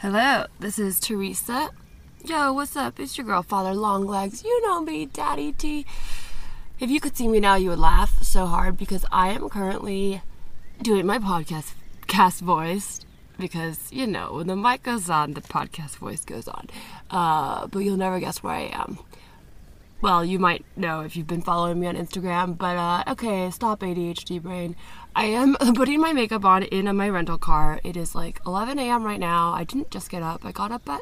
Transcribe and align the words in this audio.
Hello, 0.00 0.44
this 0.60 0.78
is 0.78 1.00
Teresa. 1.00 1.70
Yo, 2.24 2.52
what's 2.52 2.76
up? 2.76 3.00
It's 3.00 3.18
your 3.18 3.26
girl, 3.26 3.42
Father 3.42 3.74
Longlegs. 3.74 4.44
You 4.44 4.62
know 4.64 4.80
me, 4.80 5.06
Daddy 5.06 5.50
T. 5.50 5.86
If 6.78 6.88
you 6.88 7.00
could 7.00 7.16
see 7.16 7.26
me 7.26 7.40
now, 7.40 7.56
you 7.56 7.70
would 7.70 7.80
laugh 7.80 8.22
so 8.22 8.46
hard 8.46 8.76
because 8.76 9.04
I 9.10 9.30
am 9.30 9.48
currently 9.48 10.22
doing 10.80 11.04
my 11.04 11.18
podcast 11.18 11.72
cast 12.06 12.42
voice 12.42 13.00
because 13.40 13.90
you 13.90 14.06
know 14.06 14.34
when 14.34 14.46
the 14.46 14.54
mic 14.54 14.84
goes 14.84 15.10
on, 15.10 15.34
the 15.34 15.40
podcast 15.40 15.96
voice 15.96 16.24
goes 16.24 16.46
on. 16.46 16.68
Uh, 17.10 17.66
but 17.66 17.80
you'll 17.80 17.96
never 17.96 18.20
guess 18.20 18.40
where 18.40 18.54
I 18.54 18.70
am. 18.72 19.00
Well, 20.00 20.24
you 20.24 20.38
might 20.38 20.64
know 20.76 21.00
if 21.00 21.16
you've 21.16 21.26
been 21.26 21.42
following 21.42 21.80
me 21.80 21.88
on 21.88 21.96
Instagram, 21.96 22.56
but 22.56 22.76
uh, 22.76 23.02
okay, 23.08 23.50
stop 23.50 23.80
ADHD 23.80 24.40
brain. 24.40 24.76
I 25.16 25.24
am 25.24 25.56
putting 25.74 26.00
my 26.00 26.12
makeup 26.12 26.44
on 26.44 26.62
in 26.62 26.94
my 26.96 27.08
rental 27.08 27.36
car. 27.36 27.80
It 27.82 27.96
is 27.96 28.14
like 28.14 28.40
11 28.46 28.78
a.m. 28.78 29.02
right 29.02 29.18
now. 29.18 29.52
I 29.52 29.64
didn't 29.64 29.90
just 29.90 30.08
get 30.08 30.22
up. 30.22 30.44
I 30.44 30.52
got 30.52 30.70
up 30.70 30.88
at 30.88 31.00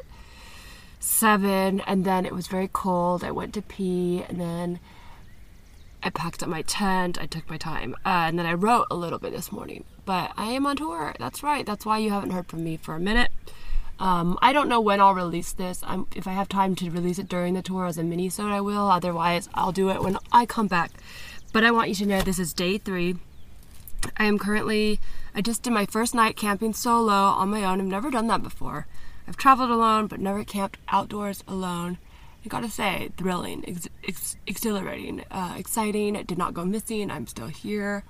7 0.99 1.79
and 1.81 2.05
then 2.05 2.25
it 2.25 2.33
was 2.33 2.47
very 2.47 2.69
cold. 2.73 3.23
I 3.23 3.29
went 3.29 3.53
to 3.53 3.61
pee 3.61 4.23
and 4.27 4.41
then 4.41 4.79
I 6.01 6.09
packed 6.09 6.41
up 6.41 6.49
my 6.49 6.63
tent. 6.63 7.21
I 7.21 7.27
took 7.27 7.47
my 7.51 7.57
time. 7.57 7.93
Uh, 8.03 8.25
and 8.25 8.39
then 8.39 8.47
I 8.47 8.53
wrote 8.53 8.87
a 8.89 8.95
little 8.95 9.19
bit 9.19 9.31
this 9.31 9.51
morning. 9.51 9.83
But 10.05 10.31
I 10.35 10.45
am 10.53 10.65
on 10.65 10.75
tour. 10.75 11.13
That's 11.19 11.43
right. 11.43 11.67
That's 11.67 11.85
why 11.85 11.99
you 11.99 12.09
haven't 12.09 12.31
heard 12.31 12.47
from 12.47 12.63
me 12.63 12.77
for 12.77 12.95
a 12.95 12.99
minute. 12.99 13.29
Um, 13.99 14.37
I 14.41 14.53
don't 14.53 14.69
know 14.69 14.79
when 14.79 15.01
I'll 15.01 15.15
release 15.15 15.53
this. 15.53 15.81
I'm, 15.85 16.07
if 16.15 16.27
I 16.27 16.31
have 16.31 16.49
time 16.49 16.75
to 16.75 16.91
release 16.91 17.17
it 17.17 17.27
during 17.27 17.55
the 17.55 17.61
tour 17.61 17.85
as 17.85 17.97
a 17.97 18.03
mini 18.03 18.29
sode, 18.29 18.51
I 18.51 18.61
will. 18.61 18.89
Otherwise, 18.89 19.49
I'll 19.53 19.71
do 19.71 19.89
it 19.89 20.01
when 20.01 20.17
I 20.31 20.45
come 20.45 20.67
back. 20.67 20.91
But 21.51 21.63
I 21.63 21.71
want 21.71 21.89
you 21.89 21.95
to 21.95 22.05
know 22.05 22.21
this 22.21 22.39
is 22.39 22.53
day 22.53 22.77
three. 22.77 23.15
I 24.15 24.25
am 24.25 24.37
currently, 24.37 24.99
I 25.33 25.41
just 25.41 25.63
did 25.63 25.73
my 25.73 25.85
first 25.85 26.13
night 26.13 26.35
camping 26.37 26.73
solo 26.73 27.11
on 27.11 27.49
my 27.49 27.63
own. 27.63 27.81
I've 27.81 27.87
never 27.87 28.11
done 28.11 28.27
that 28.27 28.43
before. 28.43 28.85
I've 29.27 29.37
traveled 29.37 29.71
alone, 29.71 30.07
but 30.07 30.19
never 30.19 30.43
camped 30.43 30.77
outdoors 30.89 31.43
alone. 31.47 31.97
I 32.45 32.49
gotta 32.49 32.69
say, 32.69 33.09
thrilling, 33.17 33.65
ex- 33.67 33.89
ex- 34.07 34.37
exhilarating, 34.45 35.25
uh, 35.31 35.55
exciting. 35.57 36.15
It 36.15 36.27
did 36.27 36.37
not 36.37 36.53
go 36.53 36.63
missing. 36.63 37.11
I'm 37.11 37.27
still 37.27 37.47
here. 37.47 38.03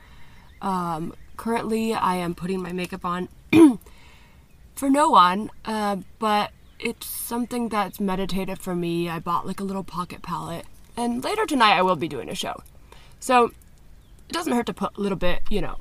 Um, 0.62 1.16
currently, 1.38 1.94
I 1.94 2.18
am 2.18 2.36
putting 2.36 2.62
my 2.62 2.72
makeup 2.72 3.06
on 3.06 3.30
for 4.78 4.90
no 4.90 5.10
one, 5.10 5.50
uh, 5.66 5.98
but 6.20 6.52
it's 6.80 7.08
something 7.08 7.70
that's 7.70 8.00
meditative 8.00 8.60
for 8.60 8.76
me. 8.76 9.10
I 9.10 9.20
bought 9.20 9.48
like 9.48 9.60
a 9.60 9.64
little 9.64 9.84
pocket 9.84 10.22
palette, 10.22 10.66
and 10.96 11.24
later 11.24 11.46
tonight 11.46 11.74
I 11.74 11.82
will 11.82 11.96
be 11.96 12.08
doing 12.08 12.30
a 12.30 12.36
show. 12.36 12.62
So 13.20 13.46
it 14.30 14.34
doesn't 14.34 14.54
hurt 14.54 14.68
to 14.68 14.74
put 14.74 14.98
a 14.98 15.02
little 15.02 15.18
bit, 15.18 15.42
you 15.50 15.62
know, 15.62 15.78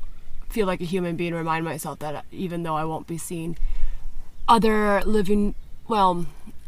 feel 0.48 0.66
like 0.66 0.80
a 0.80 0.84
human 0.84 1.16
being, 1.16 1.34
remind 1.34 1.64
myself 1.64 1.98
that 1.98 2.24
even 2.32 2.62
though 2.62 2.76
I 2.76 2.84
won't 2.84 3.06
be 3.06 3.18
seeing 3.18 3.58
other 4.48 5.02
living, 5.04 5.54
well, 5.88 6.26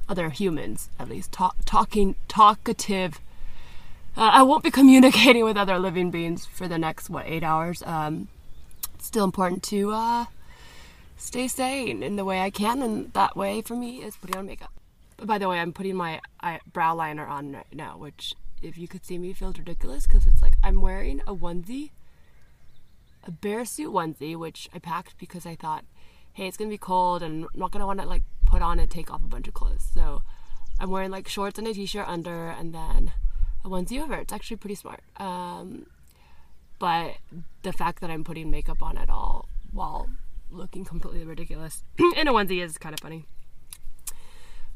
other 0.08 0.30
humans 0.30 0.90
at 0.98 1.08
least, 1.08 1.32
talk, 1.32 1.56
talking, 1.64 2.16
talkative. 2.28 3.20
Uh, 4.16 4.30
I 4.32 4.42
won't 4.42 4.64
be 4.64 4.70
communicating 4.80 5.44
with 5.44 5.56
other 5.56 5.78
living 5.78 6.10
beings 6.10 6.44
for 6.46 6.68
the 6.68 6.78
next 6.78 7.08
what 7.08 7.26
eight 7.26 7.42
hours. 7.42 7.82
Um, 7.84 8.28
it's 8.94 9.06
still 9.06 9.24
important 9.24 9.62
to 9.64 9.92
uh, 9.92 10.24
stay 11.18 11.48
sane 11.48 12.02
in 12.02 12.16
the 12.16 12.24
way 12.24 12.40
I 12.40 12.50
can, 12.50 12.80
and 12.80 13.12
that 13.12 13.36
way 13.36 13.60
for 13.60 13.76
me 13.76 13.98
is 14.02 14.16
putting 14.16 14.36
on 14.36 14.46
makeup. 14.46 14.72
By 15.22 15.36
the 15.38 15.48
way, 15.48 15.58
I'm 15.58 15.72
putting 15.72 15.96
my 15.96 16.20
brow 16.72 16.94
liner 16.94 17.26
on 17.26 17.52
right 17.52 17.66
now, 17.74 17.98
which 17.98 18.34
if 18.62 18.78
you 18.78 18.88
could 18.88 19.04
see 19.04 19.18
me 19.18 19.32
feels 19.32 19.58
ridiculous 19.58 20.06
because 20.06 20.26
it's 20.26 20.42
like 20.42 20.54
I'm 20.62 20.80
wearing 20.80 21.20
a 21.26 21.34
onesie, 21.34 21.90
a 23.24 23.30
bear 23.30 23.64
suit 23.64 23.92
onesie, 23.92 24.36
which 24.36 24.68
I 24.72 24.78
packed 24.78 25.18
because 25.18 25.44
I 25.44 25.56
thought, 25.56 25.84
hey, 26.32 26.46
it's 26.46 26.56
gonna 26.56 26.70
be 26.70 26.78
cold 26.78 27.22
and 27.22 27.44
I'm 27.44 27.60
not 27.60 27.72
gonna 27.72 27.86
want 27.86 28.00
to 28.00 28.06
like 28.06 28.22
put 28.46 28.62
on 28.62 28.78
and 28.78 28.90
take 28.90 29.12
off 29.12 29.22
a 29.22 29.28
bunch 29.28 29.48
of 29.48 29.54
clothes. 29.54 29.86
So 29.92 30.22
I'm 30.80 30.90
wearing 30.90 31.10
like 31.10 31.28
shorts 31.28 31.58
and 31.58 31.66
a 31.66 31.74
t-shirt 31.74 32.06
under, 32.08 32.48
and 32.48 32.72
then 32.72 33.12
a 33.64 33.68
onesie 33.68 34.00
over. 34.00 34.14
It's 34.14 34.32
actually 34.32 34.58
pretty 34.58 34.76
smart. 34.76 35.02
Um, 35.16 35.86
but 36.78 37.16
the 37.64 37.72
fact 37.72 38.00
that 38.00 38.10
I'm 38.10 38.22
putting 38.22 38.52
makeup 38.52 38.82
on 38.82 38.96
at 38.96 39.10
all 39.10 39.48
while 39.72 40.08
looking 40.50 40.84
completely 40.84 41.24
ridiculous 41.24 41.82
in 42.16 42.28
a 42.28 42.32
onesie 42.32 42.62
is 42.62 42.78
kind 42.78 42.94
of 42.94 43.00
funny. 43.00 43.26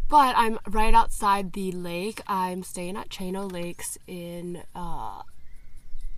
But 0.09 0.34
I'm 0.37 0.59
right 0.69 0.93
outside 0.93 1.53
the 1.53 1.72
lake. 1.72 2.21
I'm 2.27 2.62
staying 2.62 2.97
at 2.97 3.09
Chain 3.09 3.34
O'Lakes 3.34 3.97
in 4.06 4.62
uh, 4.75 5.22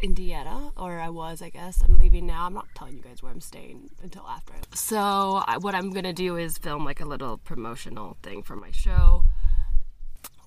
Indiana, 0.02 0.72
or 0.76 0.98
I 0.98 1.10
was, 1.10 1.40
I 1.40 1.50
guess. 1.50 1.80
I'm 1.80 1.96
leaving 1.96 2.26
now. 2.26 2.46
I'm 2.46 2.54
not 2.54 2.66
telling 2.74 2.96
you 2.96 3.02
guys 3.02 3.22
where 3.22 3.30
I'm 3.30 3.40
staying 3.40 3.90
until 4.02 4.26
after. 4.28 4.54
So, 4.74 5.44
I, 5.46 5.58
what 5.58 5.76
I'm 5.76 5.90
gonna 5.92 6.12
do 6.12 6.36
is 6.36 6.58
film 6.58 6.84
like 6.84 7.00
a 7.00 7.04
little 7.04 7.38
promotional 7.38 8.16
thing 8.22 8.42
for 8.42 8.56
my 8.56 8.72
show, 8.72 9.22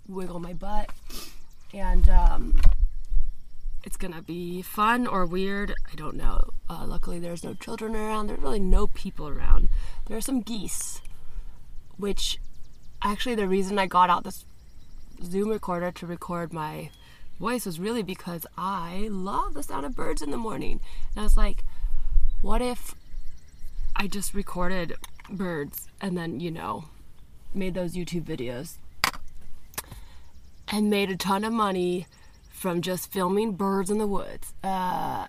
wiggle 0.07 0.39
my 0.39 0.53
butt, 0.53 0.89
and 1.73 2.09
um, 2.09 2.53
it's 3.87 3.95
gonna 3.95 4.21
be 4.21 4.61
fun 4.61 5.07
or 5.07 5.25
weird. 5.25 5.73
I 5.89 5.95
don't 5.95 6.17
know. 6.17 6.49
Uh, 6.69 6.83
luckily, 6.85 7.19
there's 7.19 7.45
no 7.45 7.53
children 7.53 7.95
around. 7.95 8.27
There's 8.27 8.41
really 8.41 8.59
no 8.59 8.87
people 8.87 9.29
around. 9.29 9.69
There 10.05 10.17
are 10.17 10.21
some 10.21 10.41
geese, 10.41 11.01
which 11.95 12.37
actually 13.01 13.35
the 13.35 13.47
reason 13.47 13.79
I 13.79 13.85
got 13.85 14.09
out 14.09 14.25
this 14.25 14.43
Zoom 15.23 15.47
recorder 15.47 15.89
to 15.93 16.05
record 16.05 16.51
my 16.51 16.89
voice 17.39 17.65
was 17.65 17.79
really 17.79 18.03
because 18.03 18.45
I 18.57 19.07
love 19.09 19.53
the 19.53 19.63
sound 19.63 19.85
of 19.85 19.95
birds 19.95 20.21
in 20.21 20.31
the 20.31 20.37
morning. 20.37 20.81
And 21.15 21.21
I 21.21 21.23
was 21.23 21.37
like, 21.37 21.63
what 22.41 22.61
if 22.61 22.93
I 23.95 24.07
just 24.07 24.33
recorded 24.33 24.95
birds 25.29 25.87
and 26.01 26.17
then, 26.17 26.41
you 26.41 26.51
know, 26.51 26.89
made 27.53 27.73
those 27.73 27.93
YouTube 27.93 28.23
videos 28.25 28.79
and 30.67 30.89
made 30.89 31.09
a 31.09 31.15
ton 31.15 31.45
of 31.45 31.53
money 31.53 32.05
from 32.57 32.81
just 32.81 33.11
filming 33.11 33.51
birds 33.51 33.91
in 33.91 33.99
the 33.99 34.07
woods? 34.07 34.53
Uh, 34.63 35.27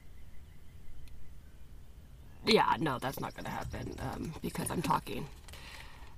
yeah, 2.46 2.76
no, 2.80 2.98
that's 2.98 3.20
not 3.20 3.36
gonna 3.36 3.50
happen 3.50 3.94
um, 4.00 4.32
because 4.40 4.70
I'm 4.70 4.80
talking. 4.80 5.26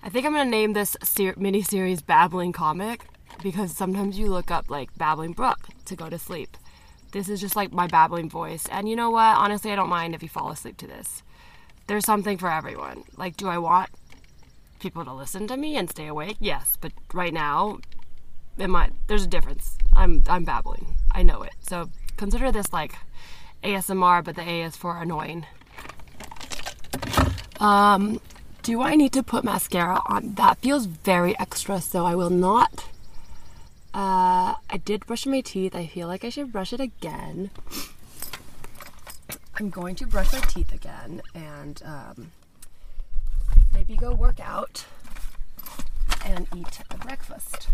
I 0.03 0.09
think 0.09 0.25
I'm 0.25 0.33
gonna 0.33 0.49
name 0.49 0.73
this 0.73 0.97
ser- 1.03 1.35
mini 1.37 1.63
series 1.63 2.01
Babbling 2.01 2.53
Comic 2.53 3.07
because 3.43 3.77
sometimes 3.77 4.19
you 4.19 4.29
look 4.29 4.51
up 4.51 4.71
like 4.71 4.97
Babbling 4.97 5.33
Brook 5.33 5.69
to 5.87 5.97
go 5.97 6.09
to 6.09 6.19
sleep. 6.19 6.57
This 7.11 7.29
is 7.29 7.41
just 7.41 7.57
like 7.57 7.73
my 7.73 7.89
babbling 7.89 8.31
voice, 8.31 8.67
and 8.71 8.89
you 8.89 8.95
know 8.95 9.11
what? 9.11 9.37
Honestly, 9.37 9.73
I 9.73 9.77
don't 9.77 9.89
mind 9.89 10.15
if 10.15 10.23
you 10.23 10.29
fall 10.29 10.51
asleep 10.53 10.77
to 10.77 10.87
this. 10.87 11.25
There's 11.89 12.05
something 12.05 12.39
for 12.39 12.49
everyone. 12.49 13.03
Like, 13.17 13.37
do 13.37 13.49
I 13.49 13.59
want 13.59 13.91
people 14.79 15.05
to 15.05 15.13
listen 15.13 15.49
to 15.49 15.57
me 15.57 15.77
and 15.77 15.91
stay 15.91 16.07
awake? 16.07 16.37
Yes, 16.39 16.79
but 16.81 16.93
right 17.13 17.35
now, 17.35 17.81
it 18.59 18.69
might. 18.69 18.93
There's 19.09 19.25
a 19.25 19.29
difference. 19.29 19.77
I'm 19.93 20.23
I'm 20.29 20.45
babbling. 20.45 20.95
I 21.13 21.23
know 21.23 21.43
it. 21.43 21.53
So 21.61 21.91
consider 22.17 22.53
this 22.53 22.73
like 22.73 22.95
ASMR, 23.63 24.25
but 24.25 24.37
the 24.37 24.43
A 24.43 24.63
is 24.63 24.77
for 24.77 25.01
annoying. 25.01 25.47
Um, 27.59 28.21
do 28.63 28.81
I 28.83 28.95
need 28.95 29.13
to 29.13 29.23
put 29.23 29.45
mascara 29.45 30.01
on? 30.07 30.35
That 30.35 30.59
feels 30.59 30.87
very 30.87 31.39
extra, 31.39 31.81
so 31.81 32.07
I 32.07 32.15
will 32.15 32.31
not. 32.31 32.87
Uh, 33.93 34.55
I 34.71 34.81
did 34.85 35.07
brush 35.07 35.27
my 35.27 35.41
teeth. 35.41 35.75
I 35.75 35.87
feel 35.87 36.07
like 36.09 36.25
I 36.25 36.31
should 36.31 36.53
brush 36.53 36.73
it 36.73 36.81
again. 36.81 37.51
I'm 39.59 39.69
going 39.69 39.95
to 39.97 40.07
brush 40.07 40.33
my 40.33 40.41
teeth 40.41 40.73
again 40.73 41.21
and 41.35 41.83
um, 41.85 42.33
maybe 43.75 43.95
go 43.95 44.13
work 44.15 44.41
out 44.41 44.87
and 46.25 46.47
eat 46.57 46.81
a 46.91 46.97
breakfast. 46.97 47.69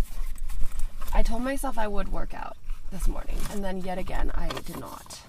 I 1.13 1.23
told 1.23 1.43
myself 1.43 1.79
I 1.79 1.87
would 1.87 2.11
work 2.11 2.35
out 2.35 2.57
this 2.91 3.09
morning, 3.09 3.37
and 3.51 3.65
then 3.65 3.81
yet 3.81 3.99
again, 3.99 4.31
I 4.35 4.49
did 4.49 4.79
not. 4.79 5.21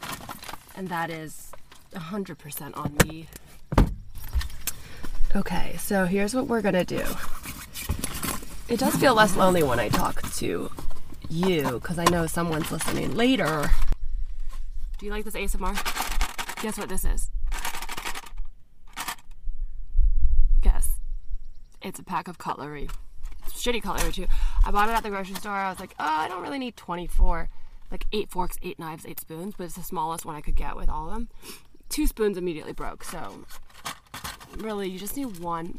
And 0.76 0.88
that 0.90 1.10
is 1.10 1.52
100% 1.94 2.78
on 2.78 2.96
me. 3.06 3.28
Okay, 5.36 5.76
so 5.78 6.06
here's 6.06 6.34
what 6.34 6.48
we're 6.48 6.62
gonna 6.62 6.86
do. 6.86 7.04
It 8.70 8.80
does 8.80 8.96
feel 8.96 9.14
less 9.14 9.36
lonely 9.36 9.64
when 9.64 9.80
I 9.80 9.90
talk 9.90 10.22
to 10.34 10.72
you, 11.30 11.72
because 11.72 12.00
I 12.00 12.06
know 12.06 12.28
someone's 12.28 12.72
listening 12.72 13.16
later. 13.16 13.70
Do 14.98 15.06
you 15.06 15.12
like 15.12 15.26
this 15.26 15.36
ASMR? 15.36 15.76
Guess 16.62 16.78
what 16.78 16.90
this 16.90 17.06
is? 17.06 17.30
Guess. 20.62 21.00
It's 21.82 22.00
a 22.00 22.04
pack 22.04 22.28
of 22.28 22.38
cutlery. 22.38 22.90
Shitty 23.68 23.84
cutlery 23.84 24.14
too. 24.14 24.28
I 24.66 24.72
bought 24.72 24.88
it 24.88 24.94
at 24.94 25.04
the 25.04 25.10
grocery 25.10 25.36
store. 25.36 25.52
I 25.52 25.70
was 25.70 25.82
like, 25.82 25.94
oh, 26.00 26.06
I 26.06 26.30
don't 26.30 26.42
really 26.42 26.58
need 26.58 26.78
24. 26.78 27.50
Like 27.92 28.06
eight 28.14 28.32
forks, 28.32 28.58
eight 28.64 28.80
knives, 28.80 29.06
eight 29.06 29.20
spoons, 29.20 29.56
but 29.58 29.66
it's 29.66 29.76
the 29.76 29.84
smallest 29.84 30.24
one 30.24 30.38
I 30.38 30.42
could 30.42 30.56
get 30.56 30.78
with 30.78 30.88
all 30.88 31.08
of 31.08 31.14
them. 31.14 31.28
Two 31.90 32.08
spoons 32.08 32.38
immediately 32.38 32.72
broke, 32.72 33.04
so 33.04 33.44
really 34.60 34.88
you 34.88 34.98
just 34.98 35.18
need 35.18 35.40
one 35.40 35.78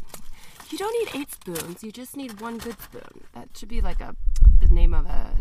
you 0.71 0.77
don't 0.77 0.93
need 1.01 1.21
eight 1.21 1.33
spoons 1.33 1.83
you 1.83 1.91
just 1.91 2.17
need 2.17 2.41
one 2.41 2.59
good 2.59 2.79
spoon 2.81 3.25
that 3.33 3.49
should 3.57 3.69
be 3.69 3.81
like 3.81 4.01
a 4.01 4.15
the 4.61 4.69
name 4.69 4.93
of 4.93 5.07
a 5.07 5.33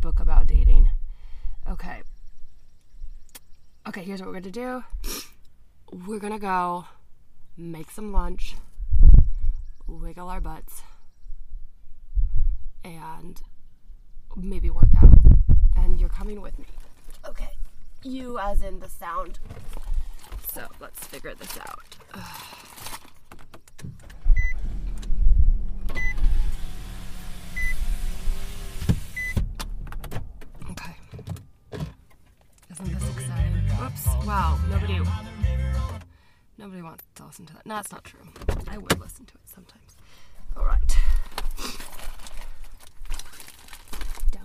book 0.00 0.18
about 0.18 0.46
dating 0.46 0.90
okay 1.70 2.02
okay 3.88 4.02
here's 4.02 4.20
what 4.20 4.28
we're 4.28 4.40
gonna 4.40 4.50
do 4.50 4.82
we're 6.06 6.18
gonna 6.18 6.38
go 6.38 6.84
make 7.56 7.90
some 7.90 8.12
lunch 8.12 8.56
wiggle 9.86 10.28
our 10.28 10.40
butts 10.40 10.82
and 12.86 13.42
maybe 14.36 14.70
work 14.70 14.94
out. 14.96 15.18
And 15.76 15.98
you're 16.00 16.08
coming 16.08 16.40
with 16.40 16.56
me. 16.58 16.66
Okay. 17.28 17.50
You, 18.02 18.38
as 18.38 18.62
in 18.62 18.78
the 18.80 18.88
sound. 18.88 19.38
So 20.52 20.66
let's 20.80 21.04
figure 21.06 21.34
this 21.34 21.58
out. 21.58 21.96
okay. 30.70 30.96
Isn't 32.70 32.92
this 32.92 33.10
exciting? 33.10 33.52
Whoops. 33.80 34.06
Wow. 34.24 34.58
Nobody. 34.70 35.00
Nobody 36.58 36.82
wants 36.82 37.04
to 37.16 37.24
listen 37.24 37.46
to 37.46 37.52
that. 37.54 37.66
No, 37.66 37.74
that's 37.74 37.92
not 37.92 38.04
true. 38.04 38.20
I 38.68 38.78
would 38.78 38.98
listen 38.98 39.26
to 39.26 39.34
it 39.34 39.48
sometimes. 39.52 39.96
All 40.56 40.64
right. 40.64 40.96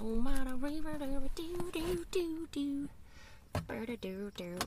Don't 0.02 0.26
river, 0.60 0.98
do 1.36 1.54
do 1.76 2.06
do 2.10 2.48
do. 2.52 2.90
Do 3.68 3.98
do 3.98 4.32
do. 4.36 4.58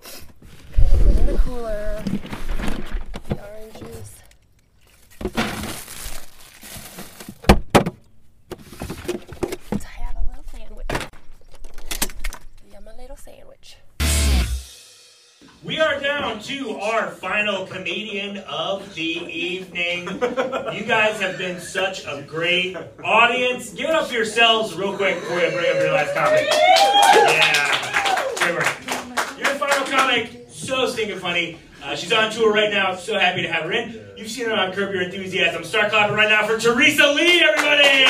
Put 0.00 1.18
in 1.18 1.26
the 1.26 1.38
cooler. 1.44 2.02
The 3.28 3.36
orange 3.46 3.78
juice. 3.78 4.29
To 16.38 16.76
our 16.78 17.10
final 17.10 17.66
comedian 17.66 18.38
of 18.38 18.94
the 18.94 19.02
evening. 19.02 20.06
You 20.72 20.84
guys 20.84 21.20
have 21.20 21.36
been 21.38 21.60
such 21.60 22.04
a 22.06 22.22
great 22.26 22.76
audience. 23.02 23.70
Give 23.70 23.90
it 23.90 23.94
up 23.96 24.06
for 24.08 24.14
yourselves 24.14 24.74
real 24.74 24.96
quick 24.96 25.16
before 25.16 25.36
we 25.36 25.50
bring 25.50 25.70
up 25.70 25.82
your 25.82 25.92
last 25.92 26.14
comic. 26.14 26.46
Yeah. 27.34 27.76
Your 29.38 29.54
final 29.56 29.84
comic, 29.86 30.46
so 30.48 30.86
stinking 30.86 31.18
funny. 31.18 31.58
Uh, 31.82 31.96
she's 31.96 32.12
on 32.12 32.30
tour 32.30 32.52
right 32.52 32.70
now. 32.70 32.94
So 32.94 33.18
happy 33.18 33.42
to 33.42 33.52
have 33.52 33.64
her 33.64 33.72
in. 33.72 34.00
You've 34.16 34.30
seen 34.30 34.46
her 34.46 34.54
on 34.54 34.72
Curb 34.72 34.92
Your 34.92 35.02
Enthusiasm. 35.02 35.64
Start 35.64 35.90
clapping 35.90 36.14
right 36.14 36.28
now 36.28 36.46
for 36.46 36.58
Teresa 36.58 37.12
Lee, 37.12 37.42
everybody! 37.42 38.04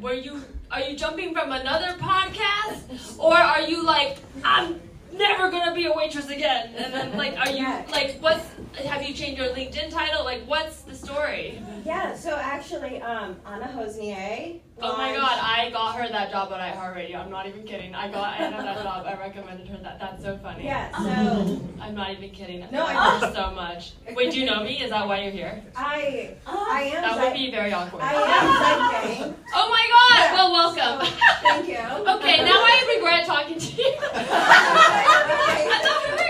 Were 0.00 0.14
you 0.14 0.42
are 0.70 0.80
you 0.80 0.96
jumping 0.96 1.34
from 1.34 1.52
another 1.52 1.94
podcast? 1.98 3.18
Or 3.18 3.34
are 3.34 3.60
you 3.60 3.84
like, 3.84 4.18
I'm 4.42 4.80
never 5.12 5.50
gonna 5.50 5.74
be 5.74 5.86
a 5.86 5.92
waitress 5.92 6.28
again? 6.30 6.74
And 6.76 6.94
then 6.94 7.16
like 7.18 7.36
are 7.36 7.50
you 7.50 7.64
like 7.92 8.16
what's 8.20 8.46
have 8.86 9.02
you 9.02 9.12
changed 9.12 9.38
your 9.40 9.52
LinkedIn 9.54 9.90
title? 9.90 10.24
Like 10.24 10.42
what's 10.46 10.84
story? 11.00 11.60
Yeah, 11.84 12.14
so 12.14 12.36
actually, 12.36 13.00
um, 13.02 13.36
Anna 13.46 13.66
Hosnier. 13.66 14.60
Oh 14.82 14.96
my 14.96 15.12
god, 15.12 15.38
I 15.42 15.68
got 15.70 15.96
her 15.96 16.08
that 16.08 16.30
job 16.30 16.50
at 16.52 16.74
iHeartRadio. 16.74 17.16
I'm 17.22 17.30
not 17.30 17.46
even 17.46 17.64
kidding. 17.64 17.94
I 17.94 18.10
got 18.10 18.40
Anna 18.40 18.62
that 18.62 18.82
job. 18.82 19.04
I 19.06 19.14
recommended 19.18 19.68
her 19.68 19.76
that. 19.82 19.98
That's 20.00 20.22
so 20.22 20.38
funny. 20.38 20.64
Yeah, 20.64 20.90
so 20.96 21.60
I'm 21.80 21.94
not 21.94 22.10
even 22.12 22.30
kidding. 22.30 22.66
No, 22.72 22.84
I 22.86 22.92
I- 22.92 22.94
love 22.94 23.20
her 23.22 23.32
so 23.34 23.50
much. 23.50 23.92
Wait, 24.14 24.32
do 24.32 24.40
you 24.40 24.46
know 24.46 24.62
me? 24.64 24.80
Is 24.82 24.90
that 24.90 25.06
why 25.06 25.20
you're 25.22 25.32
here? 25.32 25.62
I 25.76 26.34
I 26.46 26.82
am 26.94 27.02
That 27.02 27.18
would 27.18 27.34
be 27.34 27.50
very 27.50 27.72
awkward. 27.74 28.02
I 28.02 28.14
am 28.14 29.20
Zygang. 29.20 29.34
Oh 29.54 29.68
my 29.68 29.84
god! 29.94 30.34
Well, 30.34 30.52
welcome. 30.52 31.06
Thank 31.42 31.68
you. 31.68 31.76
Okay, 32.20 32.44
now 32.44 32.52
I 32.56 32.94
regret 32.96 33.26
talking 33.26 33.58
to 33.58 33.72
you. 33.82 33.94
I 34.02 35.78
thought 35.82 36.02
we 36.04 36.10
were 36.10 36.16
gonna 36.16 36.29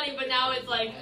funny, 0.00 0.16
but 0.16 0.28
now 0.28 0.50
it's 0.52 0.68
like 0.68 0.92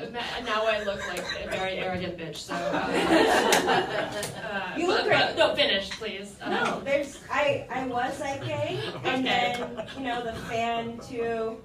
now 0.44 0.66
I 0.66 0.82
look 0.84 1.06
like 1.08 1.20
a 1.20 1.48
very 1.50 1.74
arrogant 1.78 2.16
bitch. 2.18 2.36
So. 2.36 2.54
Uh, 2.54 2.58
uh, 4.50 4.72
You 4.78 4.88
look 4.88 4.98
but- 5.02 5.06
great. 5.06 5.20
but- 5.20 5.36
no, 5.36 5.54
finish, 5.54 5.90
please. 5.90 6.36
Uh, 6.42 6.50
No, 6.50 6.80
there's 6.84 7.18
I 7.30 7.66
I 7.70 7.86
was 7.86 8.18
Zygang, 8.20 8.78
and 9.04 9.26
Okay. 9.26 9.54
then 9.56 9.86
you 9.96 10.02
know 10.04 10.22
the 10.24 10.32
fan 10.48 10.98
to 11.10 11.56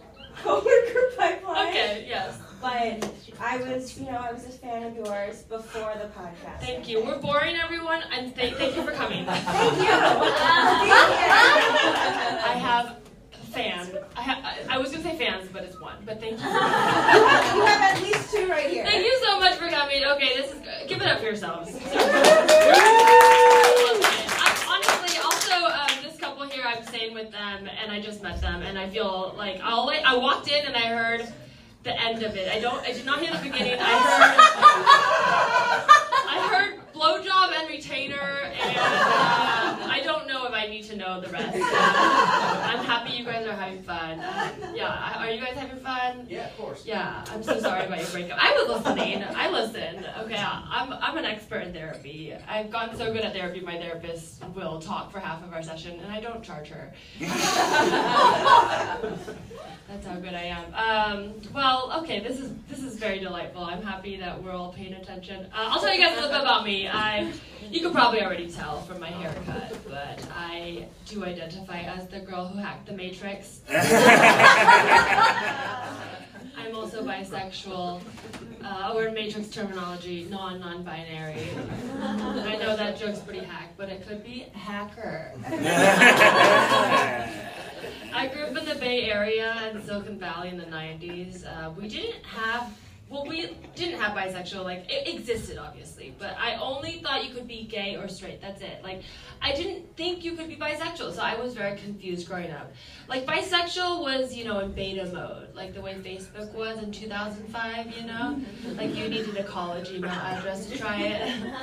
coworker 0.43 1.11
pipeline. 1.17 1.69
Okay. 1.69 2.05
Yes. 2.07 2.37
But 2.61 3.11
I 3.41 3.57
was 3.57 3.97
you 3.99 4.05
know 4.09 4.17
I 4.17 4.31
was 4.31 4.45
a 4.45 4.49
fan 4.51 4.83
of 4.83 4.95
yours 4.95 5.41
before 5.43 5.93
the 6.01 6.07
podcast. 6.19 6.59
Thank 6.61 6.87
you. 6.87 7.03
We're 7.03 7.19
boring 7.19 7.55
everyone, 7.57 8.03
and 8.11 8.33
th- 8.35 8.53
thank 8.55 8.75
you 8.75 8.83
for 8.83 8.91
coming. 8.91 9.25
Thank 9.25 9.77
you. 9.79 9.89
I 12.51 12.53
have 12.69 12.85
a 12.85 12.97
fan. 13.53 13.87
I, 14.17 14.21
ha- 14.21 14.41
I 14.69 14.75
I 14.75 14.77
was 14.79 14.91
gonna 14.91 15.03
say 15.03 15.15
fans, 15.17 15.47
but 15.53 15.63
it's 15.63 15.79
one. 15.79 15.95
But 16.05 16.19
thank 16.19 16.39
you. 16.39 16.45
you 16.47 17.65
have 17.65 17.81
at 17.95 18.01
least 18.01 18.31
two 18.33 18.47
right 18.49 18.69
here. 18.69 18.83
Thank 18.85 19.05
you 19.05 19.19
so 19.23 19.39
much 19.39 19.55
for 19.55 19.69
coming. 19.69 20.03
Okay, 20.03 20.33
this 20.35 20.51
is 20.51 20.59
good. 20.59 20.87
Give 20.87 21.01
it 21.01 21.07
up 21.07 21.19
for 21.19 21.25
yourselves. 21.25 21.71
I- 23.35 24.49
Honestly, 24.67 25.19
also 25.23 25.53
um, 25.53 26.03
this 26.03 26.17
couple 26.19 26.45
here, 26.47 26.63
I'm 26.65 26.83
staying 26.85 27.13
with 27.13 27.31
them, 27.31 27.69
and 27.81 27.91
I 27.91 28.01
just 28.01 28.23
met 28.23 28.41
them, 28.41 28.63
and 28.63 28.77
I 28.77 28.89
feel 28.89 29.33
like 29.37 29.59
I'll, 29.63 29.89
I 30.05 30.15
walked 30.17 30.47
in 30.49 30.65
and 30.65 30.75
I 30.75 30.87
heard 30.87 31.31
the 31.83 31.99
end 32.01 32.23
of 32.23 32.35
it. 32.35 32.49
I 32.51 32.59
don't. 32.59 32.81
I 32.83 32.91
did 32.93 33.05
not 33.05 33.19
hear 33.21 33.31
the 33.31 33.37
beginning. 33.43 33.75
I 33.79 33.93
heard. 34.09 34.35
I 36.29 36.47
heard 36.49 36.79
blowjob 36.93 37.53
and 37.59 37.69
retainer, 37.69 38.15
and 38.15 38.77
uh, 38.77 39.87
I 39.91 40.01
don't 40.03 40.27
know 40.27 40.45
if 40.47 40.53
I 40.53 40.67
need 40.67 40.83
to 40.85 40.95
know 40.95 41.19
the 41.21 41.29
rest. 41.29 41.53
1.5 43.81 44.02
yeah, 45.11 45.19
are 45.19 45.29
you 45.31 45.41
guys 45.41 45.55
having 45.55 45.79
fun? 45.83 46.27
Yeah, 46.29 46.47
of 46.47 46.57
course. 46.57 46.85
Yeah, 46.85 47.25
I'm 47.29 47.43
so 47.43 47.59
sorry 47.59 47.85
about 47.85 47.99
your 47.99 48.09
breakup. 48.09 48.37
I 48.41 48.51
was 48.53 48.85
listening. 48.85 49.23
I 49.23 49.49
listened. 49.49 50.07
Okay, 50.21 50.37
I'm 50.37 50.93
I'm 50.93 51.17
an 51.17 51.25
expert 51.25 51.63
in 51.63 51.73
therapy. 51.73 52.33
I've 52.47 52.71
gotten 52.71 52.97
so 52.97 53.11
good 53.11 53.23
at 53.23 53.33
therapy. 53.33 53.59
My 53.61 53.77
therapist 53.77 54.43
will 54.55 54.79
talk 54.79 55.11
for 55.11 55.19
half 55.19 55.43
of 55.43 55.53
our 55.53 55.63
session, 55.63 55.99
and 55.99 56.11
I 56.11 56.19
don't 56.19 56.43
charge 56.43 56.69
her. 56.69 56.93
That's 59.93 60.07
how 60.07 60.15
good 60.15 60.33
I 60.33 60.43
am. 60.43 60.73
Um, 60.73 61.33
well, 61.53 61.91
okay, 62.01 62.19
this 62.19 62.39
is 62.39 62.51
this 62.69 62.81
is 62.81 62.97
very 62.97 63.19
delightful. 63.19 63.63
I'm 63.63 63.81
happy 63.83 64.17
that 64.17 64.41
we're 64.41 64.51
all 64.51 64.73
paying 64.73 64.93
attention. 64.93 65.45
Uh, 65.53 65.69
I'll 65.69 65.79
tell 65.81 65.93
you 65.93 66.01
guys 66.01 66.13
a 66.13 66.21
little 66.21 66.31
bit 66.31 66.41
about 66.41 66.63
me. 66.65 66.87
I, 66.87 67.31
you 67.69 67.81
could 67.81 67.91
probably 67.93 68.21
already 68.23 68.49
tell 68.49 68.81
from 68.81 68.99
my 68.99 69.09
haircut, 69.09 69.77
but 69.87 70.25
I 70.35 70.87
do 71.05 71.23
identify 71.25 71.81
as 71.81 72.07
the 72.07 72.19
girl 72.21 72.47
who 72.47 72.59
hacked 72.59 72.87
the 72.87 72.93
Matrix. 72.93 73.59
I'm 76.57 76.75
also 76.75 77.03
bisexual, 77.03 78.01
uh, 78.63 78.93
or 78.95 79.05
in 79.05 79.13
Matrix 79.13 79.49
terminology, 79.49 80.27
non 80.29 80.59
non-binary. 80.59 81.49
I 81.99 82.55
know 82.57 82.75
that 82.75 82.97
joke's 82.97 83.19
pretty 83.19 83.43
hack, 83.43 83.73
but 83.77 83.89
it 83.89 84.07
could 84.07 84.23
be 84.23 84.47
hacker. 84.53 85.31
I 88.15 88.27
grew 88.27 88.43
up 88.43 88.55
in 88.55 88.65
the 88.65 88.75
Bay 88.75 89.09
Area 89.11 89.53
and 89.63 89.83
Silicon 89.83 90.19
Valley 90.19 90.49
in 90.49 90.57
the 90.57 90.65
90s. 90.65 91.45
Uh, 91.45 91.71
we 91.71 91.87
didn't 91.87 92.23
have, 92.23 92.71
well, 93.13 93.27
we 93.27 93.55
didn't 93.75 93.99
have 94.01 94.17
bisexual, 94.17 94.63
like, 94.63 94.91
it 94.91 95.07
existed 95.07 95.59
obviously, 95.59 96.15
but 96.17 96.35
I 96.39 96.55
only 96.55 96.93
thought 96.93 97.23
you 97.23 97.31
could 97.33 97.47
be 97.47 97.65
gay 97.65 97.95
or 97.95 98.07
straight, 98.07 98.41
that's 98.41 98.61
it. 98.61 98.81
Like, 98.83 99.03
I 99.39 99.53
didn't 99.53 99.95
think 99.95 100.25
you 100.25 100.35
could 100.35 100.47
be 100.47 100.55
bisexual, 100.55 101.13
so 101.13 101.21
I 101.21 101.35
was 101.35 101.53
very 101.53 101.77
confused 101.77 102.27
growing 102.27 102.49
up. 102.49 102.73
Like, 103.07 103.27
bisexual 103.27 104.01
was, 104.01 104.35
you 104.35 104.45
know, 104.45 104.59
in 104.61 104.71
beta 104.71 105.05
mode, 105.13 105.53
like 105.53 105.75
the 105.75 105.81
way 105.81 105.93
Facebook 105.93 106.51
was 106.53 106.81
in 106.81 106.91
2005, 106.91 107.95
you 107.95 108.07
know? 108.07 108.41
Like, 108.75 108.95
you 108.95 109.07
needed 109.07 109.37
a 109.37 109.43
college 109.43 109.91
email 109.91 110.09
address 110.09 110.65
to 110.65 110.77
try 110.77 111.03
it. 111.03 111.43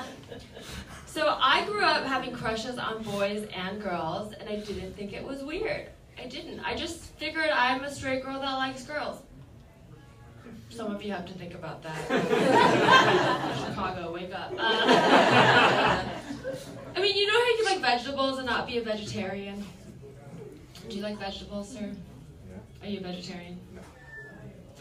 So 1.06 1.36
I 1.40 1.64
grew 1.66 1.82
up 1.82 2.04
having 2.04 2.32
crushes 2.32 2.78
on 2.78 3.02
boys 3.02 3.44
and 3.52 3.82
girls, 3.82 4.32
and 4.34 4.48
I 4.48 4.60
didn't 4.60 4.96
think 4.96 5.12
it 5.12 5.26
was 5.26 5.42
weird. 5.42 5.88
I 6.16 6.26
didn't. 6.26 6.60
I 6.60 6.76
just 6.76 7.00
figured 7.16 7.50
I'm 7.50 7.82
a 7.82 7.92
straight 7.92 8.22
girl 8.22 8.38
that 8.38 8.52
likes 8.52 8.84
girls. 8.84 9.20
Some 10.70 10.94
of 10.94 11.02
you 11.02 11.12
have 11.12 11.26
to 11.26 11.34
think 11.34 11.54
about 11.54 11.82
that. 11.82 12.08
Chicago, 13.66 14.12
wake 14.12 14.32
up. 14.34 14.52
Uh, 14.56 16.04
I 16.96 17.00
mean, 17.00 17.16
you 17.16 17.26
know 17.26 17.34
how 17.34 17.46
you 17.46 17.56
can 17.56 17.64
like 17.66 17.80
vegetables 17.80 18.38
and 18.38 18.46
not 18.46 18.66
be 18.66 18.78
a 18.78 18.82
vegetarian? 18.82 19.64
Do 20.88 20.96
you 20.96 21.02
like 21.02 21.18
vegetables, 21.18 21.72
sir? 21.72 21.90
Are 22.82 22.88
you 22.88 23.00
a 23.00 23.02
vegetarian? 23.02 23.58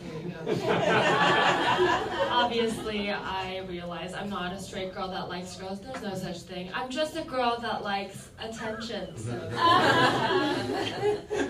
There 0.01 0.21
you 0.21 0.29
go. 0.29 0.35
Obviously, 2.31 3.11
I 3.11 3.65
realize 3.67 4.13
I'm 4.13 4.29
not 4.29 4.53
a 4.53 4.59
straight 4.59 4.93
girl 4.93 5.09
that 5.09 5.27
likes 5.27 5.55
girls. 5.55 5.81
There's 5.81 6.01
no 6.01 6.13
such 6.15 6.41
thing. 6.41 6.69
I'm 6.73 6.89
just 6.89 7.17
a 7.17 7.23
girl 7.23 7.57
that 7.61 7.83
likes 7.83 8.29
attention. 8.39 9.17
So. 9.17 9.33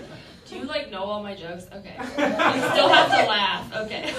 Do 0.50 0.56
you 0.56 0.64
like 0.64 0.90
know 0.90 1.04
all 1.04 1.22
my 1.22 1.36
jokes? 1.36 1.66
Okay. 1.72 1.94
You 2.00 2.70
still 2.72 2.88
have 2.88 3.08
to 3.08 3.26
laugh. 3.26 3.72
Okay. 3.76 4.12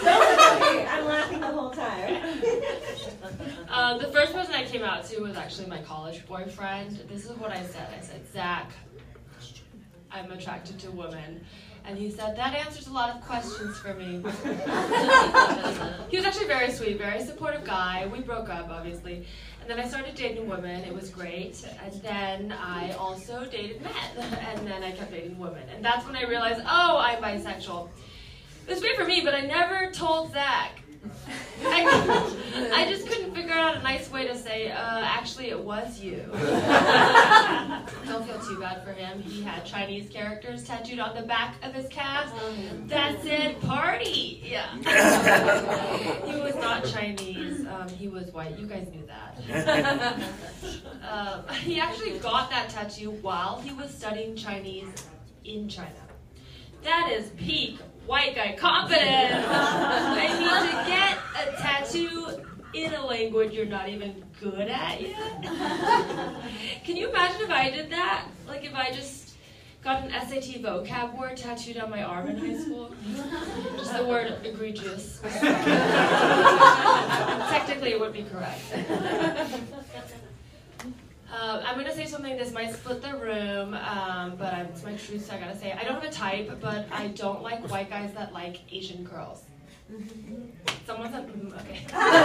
I'm 0.88 1.06
laughing 1.06 1.42
the 1.42 1.48
whole 1.48 1.72
time. 1.72 2.24
Uh, 3.70 3.98
the 3.98 4.08
first 4.10 4.34
person 4.34 4.54
I 4.54 4.66
came 4.66 4.84
out 4.84 5.06
to 5.06 5.22
was 5.22 5.38
actually 5.38 5.68
my 5.68 5.82
college 5.84 6.28
boyfriend. 6.28 6.98
This 7.08 7.24
is 7.24 7.32
what 7.38 7.52
I 7.52 7.64
said. 7.64 7.88
I 7.98 8.02
said, 8.02 8.22
Zach, 8.34 8.70
I'm 10.12 10.30
attracted 10.30 10.78
to 10.80 10.92
women. 10.92 11.46
And 11.86 11.98
he 11.98 12.12
said, 12.12 12.36
that 12.36 12.54
answers 12.54 12.88
a 12.88 12.92
lot 12.92 13.16
of 13.16 13.22
questions 13.22 13.78
for 13.78 13.94
me. 13.94 14.22
he 16.10 16.18
was 16.18 16.26
actually 16.26 16.48
very 16.48 16.70
sweet, 16.70 16.98
very 16.98 17.24
supportive 17.24 17.64
guy. 17.64 18.08
We 18.12 18.20
broke 18.20 18.50
up, 18.50 18.70
obviously. 18.70 19.26
And 19.62 19.70
then 19.70 19.80
I 19.80 19.88
started 19.88 20.16
dating 20.16 20.50
women. 20.50 20.84
It 20.84 20.94
was 20.94 21.10
great. 21.10 21.64
And 21.84 21.94
then 22.02 22.52
I 22.52 22.92
also 22.94 23.46
dated 23.46 23.82
men. 23.82 23.94
And 24.50 24.68
then 24.68 24.84
I 24.84 24.92
kept 24.92 25.12
dating 25.12 25.38
women. 25.38 25.64
And 25.74 25.86
that's 25.86 26.06
when 26.06 26.16
I 26.16 26.24
realized, 26.24 26.62
oh, 26.66 26.98
I'm 26.98 27.22
bisexual. 27.22 27.90
It 28.68 28.70
was 28.70 28.80
great 28.82 28.96
for 28.96 29.06
me, 29.06 29.22
but 29.24 29.34
I 29.34 29.42
never 29.42 29.92
told 29.92 30.32
Zach. 30.34 30.81
I, 31.64 32.72
I 32.74 32.86
just 32.90 33.08
couldn't 33.08 33.34
figure 33.34 33.54
out 33.54 33.78
a 33.78 33.82
nice 33.82 34.12
way 34.12 34.28
to 34.28 34.36
say, 34.36 34.72
uh, 34.72 34.76
actually, 34.78 35.50
it 35.50 35.60
was 35.60 36.00
you. 36.00 36.18
Don't 38.06 38.26
feel 38.26 38.40
too 38.40 38.60
bad 38.60 38.84
for 38.84 38.94
him. 38.94 39.22
He 39.22 39.42
had 39.42 39.66
Chinese 39.66 40.10
characters 40.10 40.64
tattooed 40.64 41.00
on 41.00 41.16
the 41.16 41.24
back 41.24 41.56
of 41.64 41.74
his 41.74 41.88
calves 41.90 42.32
that 42.88 43.22
said 43.24 43.60
party. 43.62 44.42
Yeah. 44.44 44.76
he 46.26 46.40
was 46.40 46.56
not 46.56 46.86
Chinese. 46.86 47.66
Um, 47.66 47.90
he 47.90 48.08
was 48.08 48.32
white. 48.32 48.58
You 48.60 48.68
guys 48.68 48.88
knew 48.94 49.08
that. 49.08 50.20
Um, 51.02 51.44
he 51.56 51.80
actually 51.80 52.20
got 52.20 52.52
that 52.52 52.70
tattoo 52.70 53.10
while 53.10 53.60
he 53.60 53.74
was 53.74 53.92
studying 53.92 54.36
Chinese 54.36 54.88
in 55.44 55.68
China. 55.68 55.90
That 56.84 57.12
is 57.12 57.32
peak 57.32 57.80
white 58.06 58.36
guy 58.36 58.56
confidence. 58.58 59.46
I 59.48 60.16
mean, 60.16 60.38
to 60.70 60.90
get 60.90 61.18
a 61.38 61.52
tattoo 61.62 62.44
in 62.74 62.94
a 62.94 63.06
language 63.06 63.54
you're 63.54 63.66
not 63.66 63.90
even 63.90 64.24
good 64.40 64.70
at 64.70 65.02
yet. 65.02 65.44
Can 66.84 66.96
you 66.96 67.10
imagine 67.10 67.42
if 67.42 67.50
I 67.50 67.70
did 67.70 67.92
that? 67.92 68.28
Like 68.48 68.64
if 68.64 68.74
I 68.74 68.92
just 68.92 69.36
got 69.84 70.04
an 70.04 70.12
SAT 70.12 70.62
vocab 70.62 71.18
word 71.18 71.36
tattooed 71.38 71.78
on 71.78 71.90
my 71.90 72.04
arm 72.04 72.30
in 72.30 72.38
high 72.38 72.58
school? 72.58 72.94
Just 73.78 73.98
the 73.98 74.06
word 74.06 74.34
egregious. 74.44 75.20
Technically, 77.50 77.92
it 77.92 78.00
would 78.00 78.14
be 78.14 78.24
correct. 78.24 78.62
Uh, 81.32 81.64
I'm 81.66 81.78
gonna 81.78 81.96
say 81.96 82.06
something. 82.06 82.36
This 82.38 82.52
might 82.52 82.74
split 82.74 83.02
the 83.02 83.16
room, 83.16 83.74
um, 83.74 84.36
but 84.38 84.54
I'm, 84.54 84.66
it's 84.66 84.84
my 84.84 84.96
truth, 84.96 85.26
so 85.26 85.34
I 85.34 85.40
gotta 85.40 85.58
say. 85.58 85.72
I 85.72 85.84
don't 85.84 85.94
have 85.94 86.04
a 86.04 86.12
type, 86.12 86.60
but 86.60 86.88
I 86.92 87.08
don't 87.08 87.42
like 87.42 87.70
white 87.70 87.90
guys 87.90 88.14
that 88.14 88.34
like 88.34 88.60
Asian 88.72 89.04
girls. 89.06 89.44
Someone 90.86 91.12
said, 91.12 91.28
mm, 91.28 91.54
okay. 91.62 91.86
I 91.94 92.16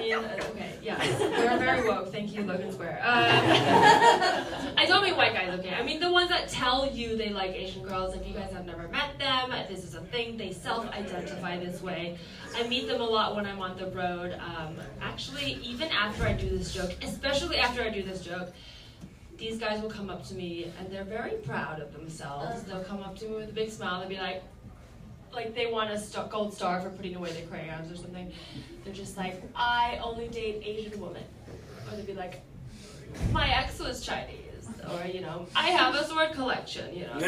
mean, 0.00 0.14
uh, 0.14 0.46
okay, 0.50 0.78
yeah. 0.82 1.02
You're 1.18 1.58
very 1.58 1.88
woke. 1.88 2.10
Thank 2.10 2.34
you, 2.34 2.42
Logan 2.42 2.72
Square. 2.72 3.00
Uh, 3.04 4.44
I 4.84 4.86
don't 4.86 5.02
mean 5.02 5.16
white 5.16 5.32
guys, 5.32 5.58
okay? 5.60 5.72
I 5.72 5.82
mean 5.82 5.98
the 5.98 6.12
ones 6.12 6.28
that 6.28 6.50
tell 6.50 6.86
you 6.92 7.16
they 7.16 7.30
like 7.30 7.52
Asian 7.52 7.82
girls. 7.82 8.14
If 8.14 8.28
you 8.28 8.34
guys 8.34 8.52
have 8.52 8.66
never 8.66 8.86
met 8.88 9.18
them, 9.18 9.50
this 9.66 9.82
is 9.82 9.94
a 9.94 10.02
thing. 10.02 10.36
They 10.36 10.52
self-identify 10.52 11.64
this 11.64 11.80
way. 11.80 12.18
I 12.54 12.68
meet 12.68 12.86
them 12.86 13.00
a 13.00 13.04
lot 13.04 13.34
when 13.34 13.46
I'm 13.46 13.62
on 13.62 13.78
the 13.78 13.86
road. 13.86 14.38
Um, 14.38 14.76
actually, 15.00 15.58
even 15.62 15.88
after 15.88 16.24
I 16.24 16.34
do 16.34 16.50
this 16.50 16.74
joke, 16.74 16.92
especially 17.00 17.56
after 17.56 17.82
I 17.82 17.88
do 17.88 18.02
this 18.02 18.22
joke, 18.22 18.52
these 19.38 19.56
guys 19.56 19.80
will 19.80 19.88
come 19.88 20.10
up 20.10 20.22
to 20.26 20.34
me 20.34 20.70
and 20.78 20.92
they're 20.92 21.02
very 21.02 21.36
proud 21.38 21.80
of 21.80 21.94
themselves. 21.94 22.64
They'll 22.64 22.84
come 22.84 23.02
up 23.02 23.18
to 23.20 23.24
me 23.26 23.36
with 23.36 23.48
a 23.48 23.54
big 23.54 23.70
smile. 23.70 24.00
They'll 24.00 24.10
be 24.10 24.18
like, 24.18 24.42
like 25.32 25.54
they 25.54 25.64
want 25.64 25.92
a 25.92 26.28
gold 26.28 26.52
star 26.52 26.82
for 26.82 26.90
putting 26.90 27.16
away 27.16 27.32
their 27.32 27.46
crayons 27.46 27.90
or 27.90 27.96
something. 27.96 28.30
They're 28.84 28.92
just 28.92 29.16
like, 29.16 29.42
I 29.56 29.98
only 30.04 30.28
date 30.28 30.60
Asian 30.62 31.00
women. 31.00 31.24
Or 31.90 31.96
they'd 31.96 32.06
be 32.06 32.12
like, 32.12 32.42
my 33.32 33.48
ex 33.48 33.78
was 33.78 34.04
Chinese. 34.04 34.43
Or, 34.92 35.06
you 35.06 35.20
know, 35.20 35.46
I 35.54 35.68
have 35.70 35.94
a 35.94 36.04
sword 36.04 36.32
collection, 36.32 36.94
you 36.94 37.06
know. 37.06 37.12
Uh, 37.14 37.20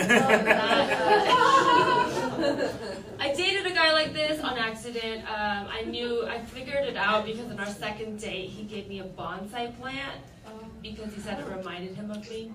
I 3.20 3.32
dated 3.34 3.66
a 3.66 3.74
guy 3.74 3.92
like 3.92 4.12
this 4.12 4.40
on 4.40 4.58
accident. 4.58 5.22
Um, 5.22 5.68
I 5.70 5.82
knew, 5.86 6.26
I 6.26 6.40
figured 6.40 6.84
it 6.84 6.96
out 6.96 7.24
because 7.24 7.50
on 7.50 7.58
our 7.58 7.66
second 7.66 8.20
date, 8.20 8.50
he 8.50 8.62
gave 8.64 8.88
me 8.88 9.00
a 9.00 9.04
bonsai 9.04 9.78
plant 9.80 10.20
because 10.82 11.12
he 11.14 11.20
said 11.20 11.40
it 11.40 11.46
reminded 11.46 11.94
him 11.94 12.10
of 12.10 12.28
me. 12.30 12.52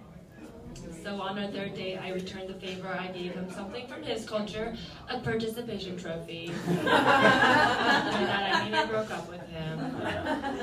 So 1.03 1.19
on 1.19 1.39
our 1.39 1.47
third 1.51 1.73
date, 1.75 1.97
I 1.97 2.09
returned 2.11 2.49
the 2.49 2.53
favor. 2.53 2.87
I 2.87 3.07
gave 3.07 3.33
him 3.33 3.49
something 3.51 3.87
from 3.87 4.03
his 4.03 4.23
culture, 4.23 4.75
a 5.09 5.19
participation 5.19 5.97
trophy. 5.97 6.51
By 6.67 6.83
that 6.83 8.51
I 8.53 8.63
mean 8.63 8.73
I 8.73 8.85
broke 8.85 9.09
up 9.11 9.27
with 9.29 9.41
him. 9.49 9.79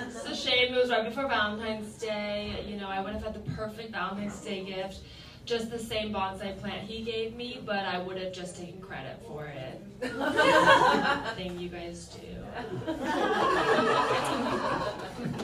It's 0.07 0.25
a 0.25 0.35
shame. 0.35 0.75
It 0.75 0.81
was 0.81 0.91
right 0.91 1.05
before 1.05 1.29
Valentine's 1.29 1.95
Day. 1.95 2.65
You 2.69 2.77
know, 2.77 2.89
I 2.89 3.01
would 3.01 3.13
have 3.13 3.23
had 3.23 3.35
the 3.35 3.51
perfect 3.53 3.93
Valentine's 3.93 4.41
Day 4.41 4.65
gift. 4.65 5.01
Just 5.45 5.71
the 5.71 5.79
same 5.79 6.13
bonsai 6.13 6.59
plant 6.61 6.87
he 6.87 7.03
gave 7.03 7.35
me, 7.35 7.61
but 7.65 7.87
I 7.87 7.99
would 7.99 8.19
have 8.19 8.33
just 8.33 8.57
taken 8.57 8.81
credit 8.81 9.19
for 9.27 9.47
it. 9.47 9.83
Thing 11.37 11.59
you 11.59 11.69
guys 11.69 12.15
do. 12.15 12.19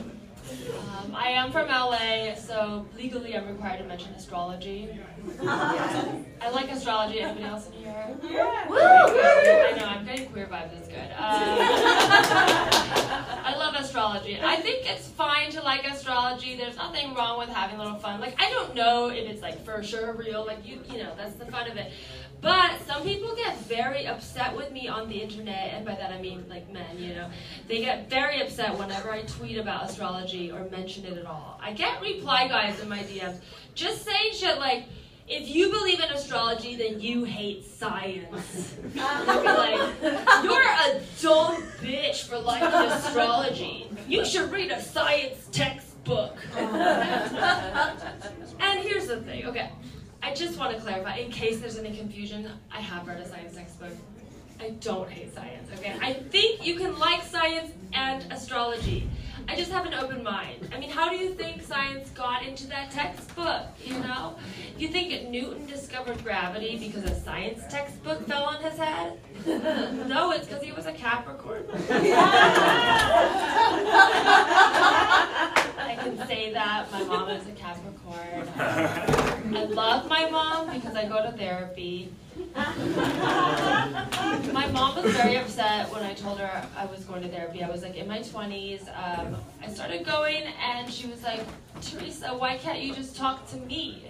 Um, 0.73 1.15
I 1.15 1.29
am 1.29 1.51
from 1.51 1.67
LA, 1.67 2.33
so 2.35 2.85
legally 2.97 3.35
I'm 3.37 3.47
required 3.47 3.79
to 3.79 3.85
mention 3.85 4.13
astrology. 4.13 4.89
I 5.41 6.49
like 6.53 6.71
astrology. 6.71 7.21
Anybody 7.21 7.45
else 7.45 7.67
in 7.67 7.73
here? 7.73 8.17
Yeah. 8.23 8.67
Woo! 8.67 8.77
I 8.77 9.75
know, 9.77 9.85
I'm 9.85 10.05
getting 10.05 10.29
queer 10.29 10.47
vibes. 10.47 10.77
It's 10.77 10.87
good. 10.87 11.11
Um, 11.11 11.17
I 11.19 12.95
love 12.97 13.04
astrology. 13.95 14.37
I 14.41 14.57
think 14.57 14.89
it's 14.89 15.07
fine 15.07 15.51
to 15.51 15.61
like 15.61 15.85
astrology. 15.85 16.55
There's 16.55 16.75
nothing 16.75 17.13
wrong 17.13 17.39
with 17.39 17.49
having 17.49 17.79
a 17.79 17.83
little 17.83 17.97
fun. 17.97 18.19
Like 18.19 18.35
I 18.41 18.49
don't 18.49 18.75
know 18.75 19.07
if 19.09 19.29
it's 19.29 19.41
like 19.41 19.63
for 19.63 19.81
sure 19.83 20.13
real. 20.13 20.45
Like 20.45 20.65
you, 20.65 20.81
you 20.91 20.97
know, 20.97 21.13
that's 21.15 21.35
the 21.35 21.45
fun 21.45 21.69
of 21.71 21.77
it. 21.77 21.91
But 22.41 22.81
some 22.85 23.03
people 23.03 23.33
get 23.35 23.57
very 23.61 24.05
upset 24.05 24.55
with 24.55 24.71
me 24.71 24.89
on 24.89 25.07
the 25.07 25.15
internet, 25.15 25.73
and 25.73 25.85
by 25.85 25.95
that 25.95 26.11
I 26.11 26.21
mean 26.21 26.45
like 26.49 26.69
men, 26.71 26.99
you 26.99 27.15
know. 27.15 27.29
They 27.67 27.79
get 27.79 28.09
very 28.09 28.41
upset 28.41 28.77
whenever 28.77 29.11
I 29.11 29.21
tweet 29.21 29.57
about 29.57 29.89
astrology 29.89 30.51
or 30.51 30.69
mention 30.69 31.05
it 31.05 31.17
at 31.17 31.25
all. 31.25 31.59
I 31.63 31.71
get 31.71 32.01
reply 32.01 32.47
guys 32.49 32.79
in 32.81 32.89
my 32.89 32.99
DMs 32.99 33.39
just 33.75 34.03
saying 34.03 34.33
shit 34.33 34.59
like, 34.59 34.85
if 35.27 35.49
you 35.49 35.71
believe 35.71 35.99
in 35.99 36.09
astrology, 36.11 36.75
then 36.75 36.99
you 36.99 37.23
hate 37.23 37.65
science. 37.65 38.75
Uh, 38.99 39.25
They'll 39.25 39.57
like, 39.57 40.43
you're 40.43 40.61
a 40.61 41.01
dumb 41.21 41.63
bitch 41.81 42.27
for 42.27 42.37
liking 42.37 42.67
astrology. 42.67 43.89
You 44.07 44.23
should 44.23 44.51
read 44.51 44.71
a 44.71 44.81
science 44.81 45.47
textbook. 45.51 46.37
and 46.55 46.69
here's 48.79 49.07
the 49.07 49.21
thing, 49.21 49.45
okay. 49.47 49.71
I 50.21 50.33
just 50.33 50.59
want 50.59 50.75
to 50.75 50.81
clarify, 50.81 51.17
in 51.17 51.31
case 51.31 51.59
there's 51.59 51.77
any 51.77 51.95
confusion, 51.95 52.49
I 52.71 52.81
have 52.81 53.07
read 53.07 53.19
a 53.19 53.27
science 53.27 53.55
textbook. 53.55 53.93
I 54.59 54.69
don't 54.79 55.09
hate 55.09 55.33
science, 55.33 55.69
okay? 55.77 55.95
I 56.01 56.13
think 56.13 56.65
you 56.65 56.75
can 56.75 56.97
like 56.97 57.23
science 57.23 57.71
and 57.93 58.31
astrology. 58.31 59.09
I 59.47 59.55
just 59.55 59.71
have 59.71 59.85
an 59.85 59.93
open 59.93 60.23
mind. 60.23 60.69
I 60.73 60.79
mean, 60.79 60.89
how 60.89 61.09
do 61.09 61.17
you 61.17 61.33
think 61.33 61.61
science 61.61 62.09
got 62.09 62.43
into 62.43 62.65
that 62.67 62.89
textbook, 62.91 63.67
you 63.83 63.93
know? 63.99 64.35
You 64.77 64.87
think 64.87 65.29
Newton 65.29 65.67
discovered 65.67 66.23
gravity 66.23 66.77
because 66.77 67.03
a 67.03 67.13
science 67.21 67.61
textbook 67.69 68.25
fell 68.27 68.43
on 68.43 68.61
his 68.63 68.77
head? 68.77 69.19
No, 70.07 70.31
it's 70.31 70.47
because 70.47 70.63
he 70.63 70.71
was 70.71 70.85
a 70.85 70.93
Capricorn. 70.93 71.65
I 75.77 75.97
can 76.01 76.17
say 76.27 76.51
that. 76.53 76.91
My 76.91 77.03
mom 77.03 77.29
is 77.29 77.45
a 77.47 77.51
Capricorn. 77.51 78.47
I 79.55 79.65
love 79.65 80.07
my 80.09 80.29
mom 80.29 80.71
because 80.71 80.95
I 80.95 81.05
go 81.07 81.21
to 81.21 81.31
therapy. 81.37 82.11
Was 85.05 85.13
very 85.17 85.37
upset 85.37 85.91
when 85.93 86.01
I 86.01 86.15
told 86.15 86.39
her 86.39 86.67
I 86.75 86.85
was 86.87 87.03
going 87.03 87.21
to 87.21 87.27
therapy. 87.27 87.61
I 87.61 87.69
was 87.69 87.83
like 87.83 87.95
in 87.95 88.07
my 88.07 88.21
20s. 88.21 88.87
Um, 88.97 89.35
I 89.61 89.67
started 89.67 90.03
going, 90.03 90.41
and 90.59 90.91
she 90.91 91.05
was 91.05 91.21
like, 91.21 91.41
Teresa, 91.79 92.29
why 92.29 92.57
can't 92.57 92.79
you 92.79 92.91
just 92.91 93.15
talk 93.15 93.47
to 93.49 93.57
me? 93.57 94.07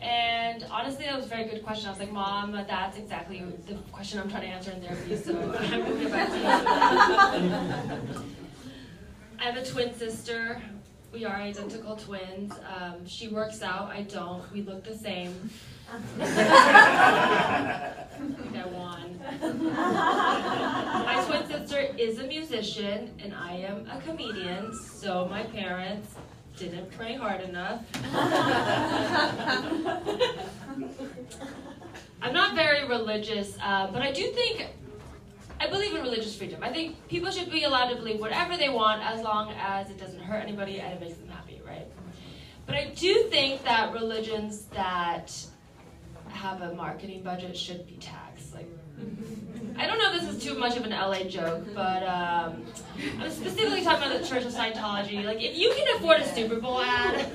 And 0.00 0.64
honestly, 0.70 1.04
that 1.04 1.14
was 1.14 1.26
a 1.26 1.28
very 1.28 1.44
good 1.44 1.62
question. 1.62 1.88
I 1.88 1.90
was 1.90 2.00
like, 2.00 2.12
Mom, 2.12 2.52
that's 2.52 2.96
exactly 2.96 3.44
the 3.66 3.74
question 3.92 4.20
I'm 4.20 4.30
trying 4.30 4.44
to 4.44 4.48
answer 4.48 4.70
in 4.70 4.80
therapy, 4.80 5.16
so 5.16 5.34
I'm 5.36 6.00
get 6.00 6.10
back 6.10 6.28
to 6.30 6.38
you. 6.38 8.24
I 9.38 9.42
have 9.44 9.58
a 9.58 9.66
twin 9.66 9.94
sister. 9.94 10.62
We 11.12 11.26
are 11.26 11.36
identical 11.36 11.96
twins. 11.96 12.54
Um, 12.74 13.06
she 13.06 13.28
works 13.28 13.60
out. 13.60 13.90
I 13.90 14.04
don't. 14.04 14.50
We 14.50 14.62
look 14.62 14.82
the 14.82 14.96
same. 14.96 15.50
My 21.02 21.24
twin 21.26 21.46
sister 21.46 21.80
is 21.98 22.18
a 22.18 22.24
musician, 22.24 23.10
and 23.22 23.34
I 23.34 23.56
am 23.56 23.86
a 23.90 24.00
comedian. 24.00 24.74
So 24.74 25.26
my 25.28 25.42
parents 25.42 26.14
didn't 26.56 26.90
pray 26.92 27.14
hard 27.14 27.42
enough. 27.42 27.84
I'm 32.22 32.32
not 32.32 32.54
very 32.54 32.88
religious, 32.88 33.58
uh, 33.62 33.88
but 33.92 34.00
I 34.00 34.12
do 34.12 34.28
think 34.28 34.68
I 35.60 35.68
believe 35.68 35.94
in 35.94 36.00
religious 36.00 36.34
freedom. 36.34 36.62
I 36.62 36.72
think 36.72 37.06
people 37.08 37.30
should 37.30 37.50
be 37.50 37.64
allowed 37.64 37.90
to 37.90 37.96
believe 37.96 38.18
whatever 38.18 38.56
they 38.56 38.70
want 38.70 39.02
as 39.02 39.22
long 39.22 39.52
as 39.58 39.90
it 39.90 39.98
doesn't 39.98 40.20
hurt 40.20 40.42
anybody 40.42 40.80
and 40.80 40.94
it 40.94 41.00
makes 41.00 41.18
them 41.18 41.28
happy, 41.28 41.60
right? 41.66 41.86
But 42.64 42.76
I 42.76 42.92
do 42.96 43.24
think 43.24 43.62
that 43.64 43.92
religions 43.92 44.62
that 44.72 45.34
have 46.32 46.62
a 46.62 46.74
marketing 46.74 47.22
budget 47.22 47.56
should 47.56 47.86
be 47.86 47.94
taxed. 47.94 48.54
Like, 48.54 48.68
I 49.76 49.86
don't 49.86 49.98
know 49.98 50.12
if 50.12 50.20
this 50.20 50.34
is 50.34 50.42
too 50.42 50.58
much 50.58 50.76
of 50.76 50.84
an 50.84 50.90
LA 50.90 51.24
joke, 51.24 51.64
but 51.74 52.02
um, 52.02 52.62
I'm 53.20 53.30
specifically 53.30 53.82
talking 53.82 54.06
about 54.06 54.20
the 54.20 54.26
Church 54.26 54.44
of 54.44 54.52
Scientology. 54.52 55.24
Like, 55.24 55.42
if 55.42 55.56
you 55.56 55.72
can 55.74 55.96
afford 55.96 56.20
a 56.20 56.34
Super 56.34 56.60
Bowl 56.60 56.80
ad, 56.80 57.26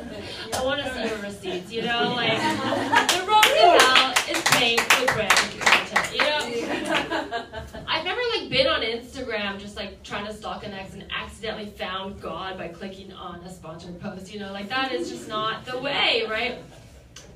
I 0.53 0.63
want 0.63 0.81
to 0.81 0.93
see 0.93 1.07
your 1.07 1.17
receipts. 1.19 1.71
You 1.71 1.81
know, 1.83 2.13
like 2.15 2.31
the 2.31 2.37
hell 2.37 4.13
is 4.29 4.41
paved 4.43 5.01
with 5.01 5.13
branded 5.13 5.59
content. 5.59 6.13
You 6.13 6.19
know, 6.19 7.45
I've 7.87 8.05
never 8.05 8.21
like 8.37 8.49
been 8.49 8.67
on 8.67 8.81
Instagram 8.81 9.59
just 9.59 9.75
like 9.75 10.03
trying 10.03 10.25
to 10.25 10.33
stalk 10.33 10.65
an 10.65 10.73
ex 10.73 10.93
and 10.93 11.05
accidentally 11.11 11.65
found 11.65 12.21
God 12.21 12.57
by 12.57 12.67
clicking 12.67 13.11
on 13.13 13.39
a 13.41 13.53
sponsored 13.53 13.99
post. 13.99 14.33
You 14.33 14.39
know, 14.39 14.51
like 14.53 14.69
that 14.69 14.91
is 14.91 15.09
just 15.09 15.27
not 15.27 15.65
the 15.65 15.77
way, 15.79 16.25
right? 16.29 16.59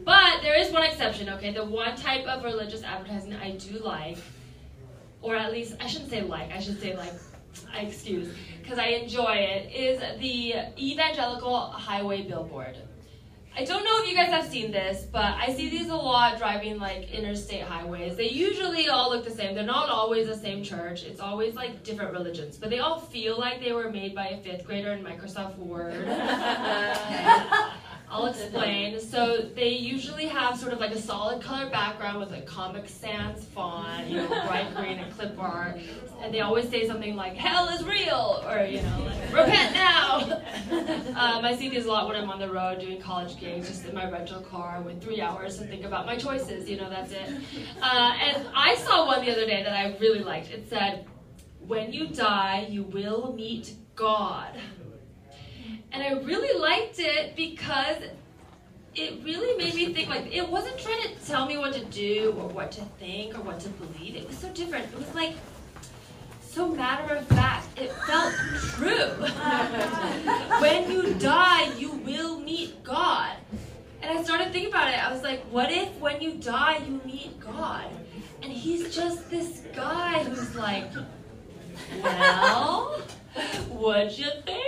But 0.03 0.41
there 0.41 0.55
is 0.55 0.71
one 0.71 0.83
exception, 0.83 1.29
okay? 1.29 1.53
The 1.53 1.65
one 1.65 1.95
type 1.95 2.25
of 2.25 2.43
religious 2.43 2.83
advertising 2.83 3.33
I 3.33 3.51
do 3.51 3.79
like, 3.79 4.17
or 5.21 5.35
at 5.35 5.51
least 5.51 5.75
I 5.79 5.87
shouldn't 5.87 6.09
say 6.09 6.21
like, 6.21 6.51
I 6.51 6.59
should 6.59 6.79
say 6.81 6.95
like, 6.95 7.13
I 7.73 7.81
excuse, 7.81 8.29
because 8.61 8.79
I 8.79 8.87
enjoy 8.87 9.33
it, 9.33 9.71
is 9.73 9.99
the 10.19 10.55
evangelical 10.79 11.59
highway 11.59 12.23
billboard. 12.23 12.77
I 13.53 13.65
don't 13.65 13.83
know 13.83 14.01
if 14.01 14.09
you 14.09 14.15
guys 14.15 14.29
have 14.29 14.45
seen 14.45 14.71
this, 14.71 15.05
but 15.11 15.25
I 15.25 15.53
see 15.53 15.69
these 15.69 15.89
a 15.89 15.95
lot 15.95 16.37
driving 16.37 16.79
like 16.79 17.11
interstate 17.11 17.63
highways. 17.63 18.15
They 18.15 18.29
usually 18.29 18.87
all 18.87 19.09
look 19.09 19.25
the 19.25 19.31
same. 19.31 19.53
They're 19.55 19.65
not 19.65 19.89
always 19.89 20.27
the 20.27 20.37
same 20.37 20.63
church. 20.63 21.03
It's 21.03 21.19
always 21.19 21.53
like 21.53 21.83
different 21.83 22.13
religions, 22.13 22.57
but 22.57 22.69
they 22.69 22.79
all 22.79 23.01
feel 23.01 23.37
like 23.37 23.59
they 23.59 23.73
were 23.73 23.91
made 23.91 24.15
by 24.15 24.27
a 24.27 24.37
fifth 24.37 24.63
grader 24.63 24.93
in 24.93 25.03
Microsoft 25.03 25.57
Word. 25.57 26.07
I'll 28.11 28.25
explain. 28.25 28.99
So 28.99 29.49
they 29.55 29.69
usually 29.69 30.25
have 30.25 30.59
sort 30.59 30.73
of 30.73 30.81
like 30.81 30.91
a 30.91 31.01
solid 31.01 31.41
color 31.41 31.69
background 31.69 32.19
with 32.19 32.33
a 32.33 32.41
Comic 32.41 32.89
Sans 32.89 33.45
font, 33.45 34.05
you 34.07 34.17
know, 34.17 34.27
bright 34.27 34.67
green 34.75 34.99
and 34.99 35.13
clip 35.15 35.39
art, 35.39 35.79
and 36.21 36.33
they 36.33 36.41
always 36.41 36.67
say 36.69 36.85
something 36.85 37.15
like 37.15 37.35
"Hell 37.35 37.69
is 37.69 37.85
real" 37.85 38.43
or 38.49 38.65
you 38.65 38.81
know, 38.81 39.05
like, 39.05 39.33
"Repent 39.33 39.73
now." 39.73 40.41
um, 41.15 41.45
I 41.45 41.55
see 41.55 41.69
these 41.69 41.85
a 41.85 41.87
lot 41.87 42.05
when 42.07 42.17
I'm 42.17 42.29
on 42.29 42.39
the 42.39 42.51
road 42.51 42.81
doing 42.81 42.99
college 42.99 43.39
gigs, 43.39 43.69
just 43.69 43.85
in 43.85 43.95
my 43.95 44.11
rental 44.11 44.41
car 44.41 44.81
with 44.81 45.01
three 45.01 45.21
hours 45.21 45.57
to 45.59 45.63
think 45.65 45.85
about 45.85 46.05
my 46.05 46.17
choices. 46.17 46.69
You 46.69 46.77
know, 46.77 46.89
that's 46.89 47.13
it. 47.13 47.29
Uh, 47.81 48.13
and 48.21 48.45
I 48.53 48.75
saw 48.75 49.07
one 49.07 49.23
the 49.23 49.31
other 49.31 49.45
day 49.45 49.63
that 49.63 49.73
I 49.73 49.95
really 49.99 50.23
liked. 50.23 50.51
It 50.51 50.67
said, 50.69 51.05
"When 51.65 51.93
you 51.93 52.07
die, 52.07 52.67
you 52.69 52.83
will 52.83 53.31
meet 53.37 53.75
God." 53.95 54.59
And 55.91 56.03
I 56.03 56.13
really 56.21 56.59
liked 56.59 56.99
it 56.99 57.35
because 57.35 57.97
it 58.93 59.23
really 59.23 59.57
made 59.57 59.73
me 59.73 59.93
think 59.93 60.09
like 60.09 60.33
it 60.33 60.47
wasn't 60.47 60.77
trying 60.77 61.01
to 61.01 61.25
tell 61.25 61.45
me 61.45 61.57
what 61.57 61.73
to 61.73 61.83
do 61.85 62.33
or 62.37 62.47
what 62.49 62.71
to 62.73 62.81
think 62.99 63.37
or 63.37 63.41
what 63.41 63.59
to 63.61 63.69
believe. 63.69 64.15
It 64.15 64.27
was 64.27 64.37
so 64.37 64.49
different. 64.49 64.85
It 64.85 64.97
was 64.97 65.13
like 65.15 65.33
so 66.41 66.67
matter 66.67 67.15
of 67.15 67.25
fact. 67.27 67.67
It 67.79 67.91
felt 67.91 68.33
true. 68.75 68.91
when 70.61 70.91
you 70.91 71.13
die, 71.15 71.73
you 71.77 71.91
will 71.91 72.39
meet 72.39 72.83
God. 72.83 73.37
And 74.01 74.17
I 74.17 74.23
started 74.23 74.51
thinking 74.51 74.71
about 74.71 74.89
it. 74.89 75.01
I 75.01 75.11
was 75.13 75.23
like, 75.23 75.43
what 75.45 75.71
if 75.71 75.89
when 75.99 76.21
you 76.21 76.33
die, 76.33 76.77
you 76.85 76.99
meet 77.05 77.39
God? 77.39 77.85
And 78.41 78.51
he's 78.51 78.93
just 78.93 79.29
this 79.29 79.63
guy 79.73 80.23
who's 80.23 80.55
like, 80.55 80.91
well, 82.03 82.99
what'd 83.69 84.17
you 84.17 84.29
think? 84.45 84.60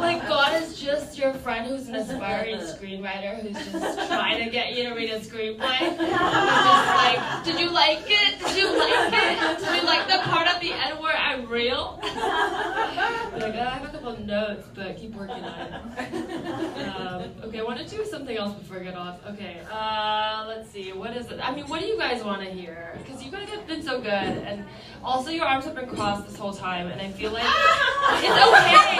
Like 0.00 0.26
God 0.28 0.62
is 0.62 0.80
just 0.80 1.18
your 1.18 1.32
friend 1.34 1.66
who's 1.66 1.88
an 1.88 1.94
aspiring 1.96 2.58
screenwriter 2.58 3.40
who's 3.40 3.54
just 3.72 4.08
trying 4.08 4.42
to 4.44 4.50
get 4.50 4.76
you 4.76 4.84
to 4.88 4.94
read 4.94 5.10
a 5.10 5.20
screenplay. 5.20 5.78
Just 5.98 6.86
like, 6.94 7.44
did 7.44 7.58
you 7.60 7.70
like 7.70 8.04
it? 8.06 8.38
Did 8.38 8.56
you 8.56 8.78
like 8.78 9.12
it? 9.12 9.58
Did 9.58 9.74
you 9.80 9.86
like 9.86 10.06
the 10.08 10.18
part 10.30 10.46
at 10.46 10.60
the 10.60 10.72
end 10.72 10.98
where 11.00 11.16
I'm 11.16 11.48
real? 11.48 11.98
Like, 13.40 13.54
I 13.54 13.70
have 13.70 13.84
a 13.88 13.90
couple 13.92 14.10
of 14.10 14.20
notes, 14.20 14.66
but 14.74 14.96
keep 14.96 15.14
working 15.14 15.44
on 15.44 15.60
it. 15.60 15.72
Um, 16.92 17.22
okay, 17.44 17.60
I 17.60 17.62
want 17.62 17.78
to 17.78 17.96
do 17.96 18.04
something 18.04 18.36
else 18.36 18.54
before 18.54 18.78
I 18.78 18.84
get 18.84 18.94
off. 18.96 19.18
Okay, 19.26 19.60
uh, 19.70 20.44
let's 20.46 20.70
see. 20.70 20.92
What 20.92 21.16
is 21.16 21.30
it? 21.30 21.40
I 21.42 21.54
mean, 21.54 21.66
what 21.66 21.80
do 21.80 21.86
you 21.86 21.96
guys 21.96 22.22
want 22.22 22.42
to 22.42 22.50
hear? 22.50 22.98
Because 22.98 23.22
you 23.22 23.30
guys 23.30 23.48
have 23.48 23.66
been 23.66 23.82
so 23.82 23.98
good, 24.00 24.12
and 24.12 24.64
also 25.02 25.30
your 25.30 25.46
arms 25.46 25.64
have 25.64 25.74
been 25.74 25.88
crossed 25.88 26.26
this 26.28 26.36
whole 26.36 26.52
time, 26.52 26.88
and 26.88 27.00
I 27.00 27.10
feel 27.10 27.32
like 27.32 27.44
it's 27.46 28.28
okay. 28.28 28.96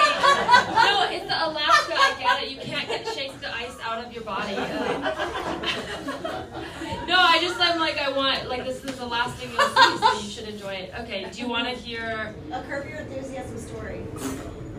No, 0.72 1.08
it's 1.10 1.26
the 1.26 1.36
Alaska. 1.46 1.94
I 1.94 2.14
get 2.18 2.42
it. 2.42 2.50
You 2.50 2.58
can't 2.60 2.88
get 2.88 3.06
shake 3.14 3.38
the 3.40 3.54
ice 3.54 3.76
out 3.82 4.04
of 4.04 4.12
your 4.12 4.24
body. 4.24 4.54
Um, 4.54 5.02
no, 7.06 7.16
I 7.18 7.38
just 7.40 7.60
I'm 7.60 7.78
like 7.78 7.98
I 8.12 8.16
want 8.16 8.48
like 8.48 8.64
this 8.64 8.84
is 8.84 8.96
the 8.96 9.06
last 9.06 9.36
thing 9.38 9.50
you'll 9.50 9.68
see, 9.68 9.98
so 9.98 10.12
you 10.20 10.30
should 10.30 10.48
enjoy 10.48 10.74
it. 10.74 10.92
Okay, 11.00 11.26
do 11.32 11.40
you 11.40 11.48
want 11.48 11.66
to 11.66 11.74
hear? 11.74 12.34
A 12.52 12.62
Curb 12.62 12.86
Your 12.88 12.98
Enthusiasm 12.98 13.58
story. 13.58 14.02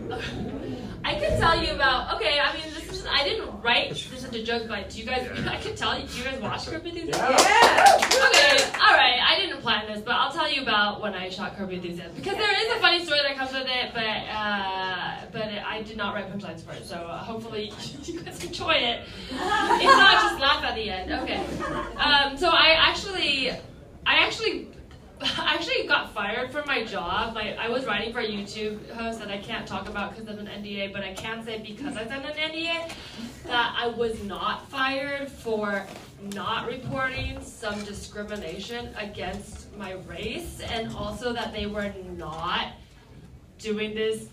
I 1.04 1.14
could 1.18 1.38
tell 1.38 1.62
you 1.62 1.72
about. 1.72 2.14
Okay, 2.16 2.40
I 2.40 2.54
mean, 2.54 2.72
this 2.72 2.90
is. 2.90 3.06
I 3.06 3.22
didn't 3.22 3.60
write 3.60 3.90
this 3.90 4.24
into 4.24 4.42
joke, 4.42 4.66
but 4.66 4.88
do 4.88 4.98
you 4.98 5.04
guys? 5.04 5.28
I 5.46 5.60
could 5.60 5.76
tell 5.76 5.98
you. 5.98 6.06
Do 6.06 6.18
you 6.18 6.24
guys 6.24 6.40
watch 6.40 6.66
Curb 6.66 6.84
Your 6.86 6.94
Enthusiasm? 6.96 7.34
Okay, 7.34 8.64
all 8.80 8.94
right. 8.96 9.20
I 9.22 9.36
didn't 9.38 9.60
plan 9.60 9.86
this, 9.86 10.02
but 10.02 10.14
I'll 10.14 10.32
tell 10.32 10.50
you 10.50 10.62
about 10.62 11.02
when 11.02 11.14
I 11.14 11.28
shot 11.28 11.56
Curb 11.56 11.70
Your 11.70 11.80
Enthusiasm 11.80 12.14
because 12.16 12.36
there 12.36 12.66
is 12.66 12.72
a 12.72 12.80
funny 12.80 13.04
story 13.04 13.20
that 13.22 13.36
comes 13.36 13.52
with 13.52 13.66
it, 13.66 13.90
but 13.92 14.02
uh, 14.02 15.26
but 15.30 15.42
I 15.42 15.82
did 15.82 15.96
not 15.98 16.14
write 16.14 16.32
punchlines 16.32 16.62
for 16.64 16.72
it, 16.72 16.86
so 16.86 16.96
uh, 16.96 17.18
hopefully 17.18 17.72
you 18.04 18.20
guys 18.20 18.42
enjoy 18.42 18.72
it. 18.72 19.02
If 19.30 19.38
not, 19.38 20.22
just 20.22 20.40
laugh 20.40 20.64
at 20.64 20.74
the 20.74 20.90
end. 20.90 21.12
Okay. 21.12 21.36
Um, 21.96 22.36
so 22.38 22.48
I 22.48 22.76
actually, 22.78 23.50
I 23.50 24.14
actually 24.24 24.68
I 25.20 25.54
actually 25.54 25.86
got 25.86 26.12
fired 26.12 26.50
from 26.50 26.66
my 26.66 26.84
job. 26.84 27.36
I 27.36 27.68
was 27.68 27.86
writing 27.86 28.12
for 28.12 28.20
a 28.20 28.26
YouTube 28.26 28.90
host 28.90 29.20
that 29.20 29.30
I 29.30 29.38
can't 29.38 29.66
talk 29.66 29.88
about 29.88 30.14
because 30.14 30.28
of 30.28 30.38
an 30.38 30.46
NDA, 30.46 30.92
but 30.92 31.02
I 31.02 31.14
can 31.14 31.44
say 31.44 31.58
because 31.58 31.96
I 31.96 32.06
signed 32.06 32.24
an 32.24 32.34
NDA 32.34 32.92
that 33.46 33.74
I 33.78 33.88
was 33.88 34.22
not 34.24 34.68
fired 34.68 35.30
for 35.30 35.86
not 36.32 36.66
reporting 36.66 37.40
some 37.42 37.82
discrimination 37.84 38.90
against 38.98 39.74
my 39.76 39.92
race, 40.08 40.60
and 40.60 40.94
also 40.96 41.32
that 41.32 41.52
they 41.52 41.66
were 41.66 41.92
not 42.16 42.72
doing 43.58 43.94
this 43.94 44.28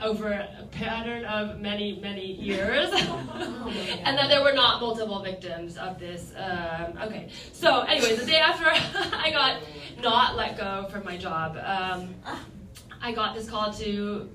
over 0.00 0.32
a 0.32 0.66
pattern 0.72 1.24
of 1.24 1.60
many, 1.60 1.98
many 2.00 2.32
years, 2.32 2.90
and 2.92 4.18
that 4.18 4.28
there 4.28 4.42
were 4.42 4.52
not 4.52 4.80
multiple 4.80 5.22
victims 5.22 5.76
of 5.76 5.98
this. 5.98 6.32
Um, 6.36 6.98
okay, 7.02 7.28
so 7.52 7.80
anyway, 7.82 8.16
the 8.16 8.26
day 8.26 8.38
after 8.38 8.64
I 8.66 9.30
got 9.30 9.60
not 10.00 10.36
let 10.36 10.56
go 10.56 10.86
from 10.90 11.04
my 11.04 11.16
job, 11.16 11.56
um, 11.64 12.14
I 13.00 13.12
got 13.12 13.34
this 13.34 13.48
call 13.48 13.72
to 13.74 14.30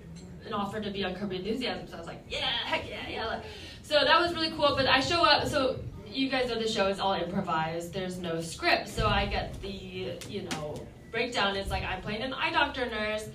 an 0.45 0.53
offer 0.53 0.79
to 0.79 0.89
be 0.91 1.03
on 1.03 1.15
Curb 1.15 1.33
Enthusiasm. 1.33 1.87
So 1.87 1.95
I 1.95 1.97
was 1.99 2.07
like, 2.07 2.23
yeah, 2.29 2.39
heck 2.39 2.87
yeah, 2.89 3.09
yeah. 3.09 3.41
So 3.81 3.95
that 4.03 4.19
was 4.19 4.33
really 4.33 4.51
cool. 4.51 4.73
But 4.75 4.87
I 4.87 4.99
show 4.99 5.23
up. 5.23 5.47
So 5.47 5.79
you 6.07 6.29
guys 6.29 6.49
know 6.49 6.59
the 6.59 6.67
show 6.67 6.87
is 6.87 6.99
all 6.99 7.13
improvised. 7.13 7.93
There's 7.93 8.17
no 8.17 8.41
script. 8.41 8.89
So 8.89 9.07
I 9.07 9.25
get 9.25 9.59
the 9.61 10.17
you 10.27 10.43
know 10.51 10.75
breakdown. 11.11 11.55
It's 11.55 11.69
like 11.69 11.83
I'm 11.83 12.01
playing 12.01 12.21
an 12.21 12.33
eye 12.33 12.51
doctor 12.51 12.85
nurse. 12.85 13.27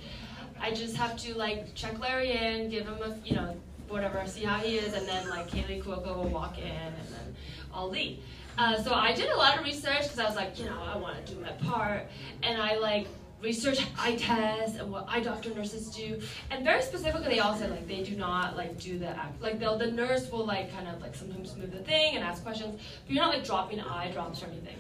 I 0.61 0.71
just 0.73 0.97
have 0.97 1.17
to 1.19 1.35
like 1.37 1.75
check 1.75 1.99
Larry 1.99 2.33
in, 2.33 2.71
give 2.71 2.87
him 2.87 2.99
a 3.03 3.17
you 3.25 3.37
know 3.37 3.57
whatever, 3.89 4.27
see 4.27 4.45
how 4.45 4.59
he 4.59 4.79
is, 4.79 4.95
and 4.95 5.07
then 5.07 5.29
like 5.29 5.51
Kaley 5.51 5.83
Cuoco 5.83 6.17
will 6.17 6.29
walk 6.29 6.59
in, 6.59 6.65
and 6.65 7.09
then 7.11 7.37
I'll 7.73 7.91
leave. 7.91 8.19
Uh, 8.57 8.81
so 8.83 8.93
I 8.95 9.13
did 9.13 9.31
a 9.31 9.37
lot 9.37 9.59
of 9.59 9.65
research 9.65 10.03
because 10.03 10.19
I 10.19 10.25
was 10.27 10.37
like, 10.37 10.59
you 10.59 10.67
know, 10.67 10.79
I 10.83 10.97
want 10.97 11.25
to 11.25 11.35
do 11.35 11.41
my 11.41 11.51
part, 11.69 12.07
and 12.43 12.61
I 12.61 12.77
like 12.77 13.09
research 13.43 13.85
eye 13.99 14.17
tests 14.17 14.79
and 14.79 14.91
what 14.91 15.07
eye 15.09 15.21
doctor 15.21 15.53
nurses 15.55 15.89
do, 15.95 16.21
and 16.51 16.65
very 16.65 16.83
specifically, 16.83 17.29
they 17.29 17.41
all 17.41 17.57
said 17.57 17.71
like 17.71 17.87
they 17.89 18.03
do 18.03 18.17
not 18.17 18.57
like 18.57 18.79
do 18.79 18.99
the 18.99 19.09
act 19.09 19.41
like 19.43 19.59
they'll 19.59 19.77
the 19.77 19.91
nurse 19.91 20.31
will 20.31 20.47
like 20.47 20.73
kind 20.73 20.89
of 20.89 21.01
like 21.01 21.15
sometimes 21.15 21.57
move 21.57 21.73
the 21.73 21.81
thing 21.81 22.15
and 22.15 22.25
ask 22.25 22.43
questions, 22.43 22.81
but 23.07 23.15
you're 23.15 23.23
not 23.23 23.35
like 23.35 23.45
dropping 23.45 23.81
eye 23.81 24.11
drops 24.13 24.43
or 24.43 24.47
anything. 24.47 24.77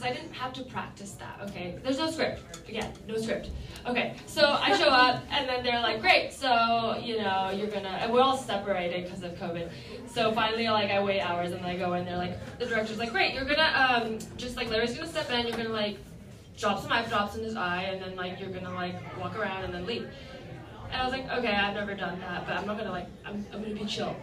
Because 0.00 0.16
I 0.16 0.18
didn't 0.18 0.34
have 0.34 0.52
to 0.54 0.62
practice 0.62 1.12
that, 1.12 1.38
okay? 1.42 1.78
There's 1.82 1.98
no 1.98 2.10
script. 2.10 2.40
Again, 2.68 2.90
no 3.06 3.18
script. 3.18 3.50
Okay, 3.86 4.14
so 4.26 4.42
I 4.46 4.74
show 4.78 4.88
up, 4.88 5.22
and 5.30 5.46
then 5.46 5.62
they're 5.62 5.80
like, 5.80 6.00
great, 6.00 6.32
so, 6.32 6.98
you 7.02 7.18
know, 7.18 7.50
you're 7.50 7.68
gonna, 7.68 7.98
and 8.00 8.10
we're 8.10 8.22
all 8.22 8.38
separated 8.38 9.04
because 9.04 9.22
of 9.22 9.32
COVID. 9.32 9.68
So 10.06 10.32
finally, 10.32 10.68
like, 10.68 10.90
I 10.90 11.02
wait 11.02 11.20
hours, 11.20 11.52
and 11.52 11.64
I 11.66 11.76
go 11.76 11.92
in, 11.94 12.06
they're 12.06 12.16
like, 12.16 12.38
the 12.58 12.64
director's 12.64 12.98
like, 12.98 13.12
great, 13.12 13.34
you're 13.34 13.44
gonna, 13.44 14.02
um, 14.04 14.18
just 14.38 14.56
like, 14.56 14.70
Larry's 14.70 14.94
gonna 14.94 15.06
step 15.06 15.30
in, 15.30 15.46
you're 15.46 15.56
gonna, 15.56 15.68
like, 15.68 15.98
drop 16.56 16.80
some 16.80 16.90
eye 16.92 17.04
drops 17.04 17.36
in 17.36 17.44
his 17.44 17.56
eye, 17.56 17.82
and 17.82 18.00
then, 18.00 18.16
like, 18.16 18.40
you're 18.40 18.50
gonna, 18.50 18.72
like, 18.72 18.94
walk 19.18 19.36
around 19.36 19.64
and 19.64 19.74
then 19.74 19.84
leave. 19.84 20.08
And 20.90 21.02
I 21.02 21.04
was 21.04 21.12
like, 21.12 21.30
okay, 21.30 21.52
I've 21.52 21.74
never 21.74 21.94
done 21.94 22.18
that, 22.20 22.46
but 22.46 22.56
I'm 22.56 22.66
not 22.66 22.78
gonna 22.78 22.90
like, 22.90 23.06
I'm, 23.26 23.44
I'm 23.52 23.62
gonna 23.62 23.74
be 23.74 23.84
chill. 23.84 24.16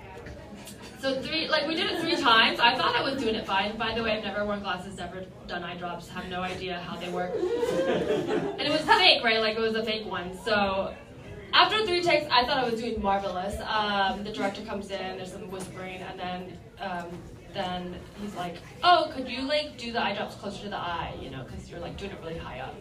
So 1.00 1.22
three, 1.22 1.48
like 1.48 1.68
we 1.68 1.76
did 1.76 1.92
it 1.92 2.00
three 2.02 2.16
times. 2.16 2.60
I 2.60 2.76
thought 2.76 2.96
I 2.96 3.04
was 3.04 3.22
doing 3.22 3.36
it 3.36 3.46
fine. 3.46 3.78
By 3.78 3.94
the 3.94 4.02
way, 4.02 4.14
I've 4.14 4.24
never 4.24 4.44
worn 4.46 4.62
glasses, 4.62 4.98
never 4.98 5.26
done 5.48 5.64
eye 5.64 5.78
drops, 5.78 6.10
have 6.10 6.28
no 6.28 6.42
idea 6.42 6.80
how 6.80 6.98
they 6.98 7.10
work. 7.10 7.34
And 7.36 8.62
it 8.62 8.72
was 8.72 8.82
fake, 8.82 9.24
right? 9.24 9.40
Like 9.40 9.58
it 9.58 9.62
was 9.62 9.76
a 9.76 9.84
fake 9.84 10.08
one. 10.08 10.38
So 10.44 10.94
after 11.54 11.86
three 11.86 12.02
takes, 12.02 12.26
I 12.32 12.46
thought 12.46 12.58
I 12.58 12.70
was 12.70 12.80
doing 12.82 13.02
marvelous. 13.02 13.56
Um, 13.68 14.24
the 14.24 14.32
director 14.32 14.64
comes 14.64 14.90
in, 14.90 15.18
there's 15.18 15.32
some 15.32 15.50
whispering, 15.52 16.02
and 16.02 16.20
then 16.20 16.58
um, 16.80 17.08
then 17.54 17.96
he's 18.20 18.34
like, 18.36 18.56
"Oh, 18.84 19.12
could 19.16 19.30
you 19.30 19.42
like 19.44 19.78
do 19.78 19.92
the 19.92 20.04
eye 20.04 20.16
drops 20.16 20.36
closer 20.36 20.64
to 20.64 20.70
the 20.70 20.78
eye? 20.78 21.16
You 21.22 21.30
know, 21.30 21.44
because 21.44 21.70
you're 21.70 21.80
like 21.80 21.98
doing 21.98 22.12
it 22.12 22.18
really 22.22 22.38
high 22.38 22.60
up." 22.60 22.76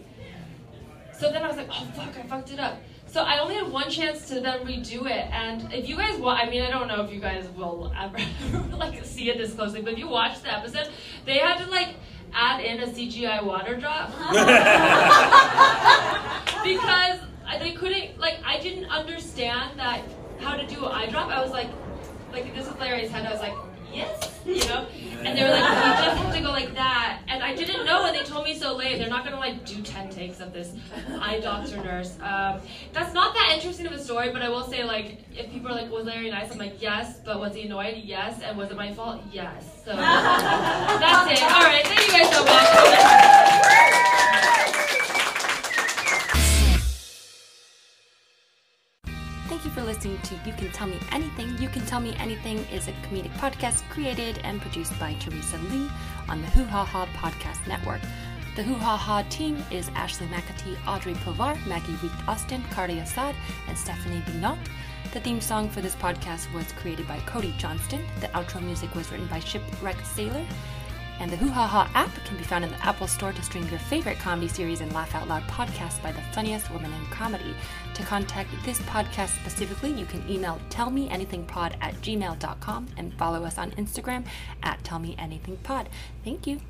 So 1.13 1.31
then 1.31 1.43
I 1.43 1.49
was 1.49 1.57
like, 1.57 1.69
"Oh 1.71 1.85
fuck, 1.95 2.17
I 2.17 2.23
fucked 2.23 2.51
it 2.51 2.61
up." 2.61 2.79
So 3.17 3.23
I 3.23 3.39
only 3.39 3.55
had 3.55 3.73
one 3.73 3.89
chance 3.89 4.29
to 4.29 4.41
then 4.41 4.59
redo 4.67 5.11
it, 5.11 5.31
and 5.33 5.73
if 5.73 5.89
you 5.89 5.97
guys 5.97 6.21
want, 6.21 6.39
I 6.39 6.51
mean, 6.51 6.61
I 6.61 6.69
don't 6.69 6.87
know 6.87 7.03
if 7.03 7.11
you 7.11 7.19
guys 7.19 7.49
will 7.57 7.91
ever 7.99 8.19
like 8.77 9.03
see 9.07 9.31
it 9.31 9.39
this 9.39 9.55
closely, 9.55 9.81
but 9.81 9.95
if 9.95 9.99
you 9.99 10.07
watch 10.07 10.43
the 10.43 10.55
episode, 10.55 10.91
they 11.25 11.39
had 11.39 11.57
to 11.65 11.71
like 11.71 11.95
add 12.35 12.63
in 12.63 12.81
a 12.81 12.87
CGI 12.87 13.43
water 13.43 13.75
drop 13.75 14.11
because 16.63 17.21
they 17.59 17.73
couldn't 17.73 18.21
like 18.21 18.37
I 18.45 18.61
didn't 18.61 18.91
understand 18.91 19.79
that 19.79 20.03
how 20.41 20.55
to 20.55 20.67
do 20.67 20.85
an 20.85 20.93
eye 20.93 21.07
drop. 21.07 21.31
I 21.31 21.41
was 21.41 21.53
like, 21.53 21.71
like 22.33 22.55
this 22.55 22.69
is 22.69 22.77
Larry's 22.77 23.11
head. 23.11 23.25
I 23.25 23.33
was 23.33 23.41
like, 23.41 23.55
yes, 23.97 24.41
you 24.45 24.65
know, 24.67 24.87
and 25.25 25.37
they 25.37 25.43
were 25.43 25.51
like, 25.51 25.61
you 25.61 26.05
just 26.05 26.17
have 26.19 26.35
to 26.35 26.41
go 26.41 26.51
like 26.51 26.75
that, 26.75 27.21
and 27.29 27.43
I 27.43 27.55
didn't 27.55 27.85
know, 27.85 28.05
and 28.05 28.15
they 28.15 28.23
told 28.23 28.45
me 28.45 28.55
so 28.55 28.77
late. 28.77 28.99
They're 28.99 29.09
not 29.09 29.25
gonna 29.25 29.39
like 29.39 29.65
do 29.65 29.83
ten 29.83 30.11
takes 30.11 30.41
of 30.41 30.53
this 30.53 30.73
eye 31.21 31.41
doctor 31.41 31.77
nurse. 31.79 32.17
Um, 32.21 32.61
that's 32.93 33.13
not 33.15 33.35
that 33.35 33.53
interesting 33.55 33.87
of 33.87 33.93
a 33.93 33.99
story, 33.99 34.31
but 34.33 34.43
I 34.43 34.49
will 34.49 34.65
say 34.65 34.85
like 34.85 35.25
if 35.37 35.51
people 35.51 35.71
are 35.71 35.75
like, 35.75 35.91
was 35.91 36.05
Larry 36.07 36.31
nice? 36.31 36.53
I'm 36.53 36.59
like, 36.59 36.81
yes, 36.81 37.21
but 37.25 37.41
was 37.41 37.55
he 37.55 37.63
annoyed? 37.63 37.97
Yes, 37.97 38.41
and 38.43 38.57
was 38.57 38.71
it 38.71 38.77
my 38.77 38.93
fault? 38.93 39.23
Yes. 39.33 39.83
So 39.85 39.97
that's 39.97 41.31
it. 41.31 41.43
All 41.43 41.63
right, 41.63 41.87
thank 41.87 42.07
you 42.07 42.13
guys 42.13 42.31
so 42.35 42.45
much. 42.45 44.13
Listening 49.87 50.19
to 50.23 50.35
You 50.45 50.53
Can 50.53 50.73
Tell 50.73 50.89
Me 50.89 50.99
Anything. 51.13 51.57
You 51.59 51.69
Can 51.69 51.87
Tell 51.87 52.01
Me 52.01 52.13
Anything 52.19 52.59
is 52.73 52.89
a 52.89 52.93
comedic 53.07 53.31
podcast 53.35 53.89
created 53.89 54.41
and 54.43 54.61
produced 54.61 54.99
by 54.99 55.15
Teresa 55.15 55.59
Lee 55.59 55.89
on 56.29 56.43
the 56.43 56.49
Hoo 56.49 56.65
Ha 56.65 56.85
Ha 56.85 57.07
Podcast 57.15 57.65
Network. 57.69 58.01
The 58.57 58.65
Hoo 58.65 58.75
Ha 58.75 58.97
Ha 58.97 59.23
team 59.31 59.65
is 59.71 59.89
Ashley 59.91 60.27
McAtee, 60.27 60.77
Audrey 60.89 61.15
Povar, 61.15 61.55
Maggie 61.69 61.95
Reed 62.03 62.11
Austin, 62.27 62.65
Cardi 62.73 62.99
Assad, 62.99 63.37
and 63.69 63.79
Stephanie 63.79 64.23
Bignot. 64.27 64.59
The 65.13 65.21
theme 65.21 65.41
song 65.41 65.71
for 65.71 65.81
this 65.83 65.95
podcast 65.95 66.53
was 66.53 66.73
created 66.73 67.07
by 67.07 67.21
Cody 67.21 67.55
Johnston. 67.57 68.05
The 68.19 68.27
outro 68.29 68.61
music 68.61 68.93
was 68.93 69.13
written 69.13 69.29
by 69.29 69.39
Shipwreck 69.39 70.05
Sailor. 70.05 70.45
And 71.19 71.31
the 71.31 71.37
Hoo 71.37 71.49
Ha 71.49 71.67
Ha 71.67 71.91
app 71.95 72.15
can 72.27 72.37
be 72.37 72.45
found 72.45 72.65
in 72.65 72.71
the 72.71 72.85
Apple 72.85 73.07
Store 73.07 73.33
to 73.33 73.43
stream 73.43 73.67
your 73.69 73.79
favorite 73.79 74.19
comedy 74.19 74.49
series 74.49 74.81
and 74.81 74.93
laugh 74.93 75.15
out 75.15 75.29
loud 75.29 75.43
podcasts 75.45 76.03
by 76.03 76.13
the 76.13 76.21
funniest 76.33 76.71
woman 76.71 76.93
in 76.93 77.07
comedy. 77.07 77.55
To 77.95 78.03
contact 78.03 78.51
this 78.65 78.79
podcast 78.81 79.39
specifically, 79.41 79.93
you 79.93 80.07
can 80.07 80.29
email 80.31 80.61
tellmeanythingpod 80.71 81.77
at 81.81 81.95
gmail.com 82.03 82.87
and 82.97 83.15
follow 83.15 83.45
us 83.45 83.59
on 83.59 83.71
Instagram 83.73 84.25
at 84.63 84.83
tellmeanythingpod. 84.83 85.87
Thank 86.25 86.47
you. 86.47 86.61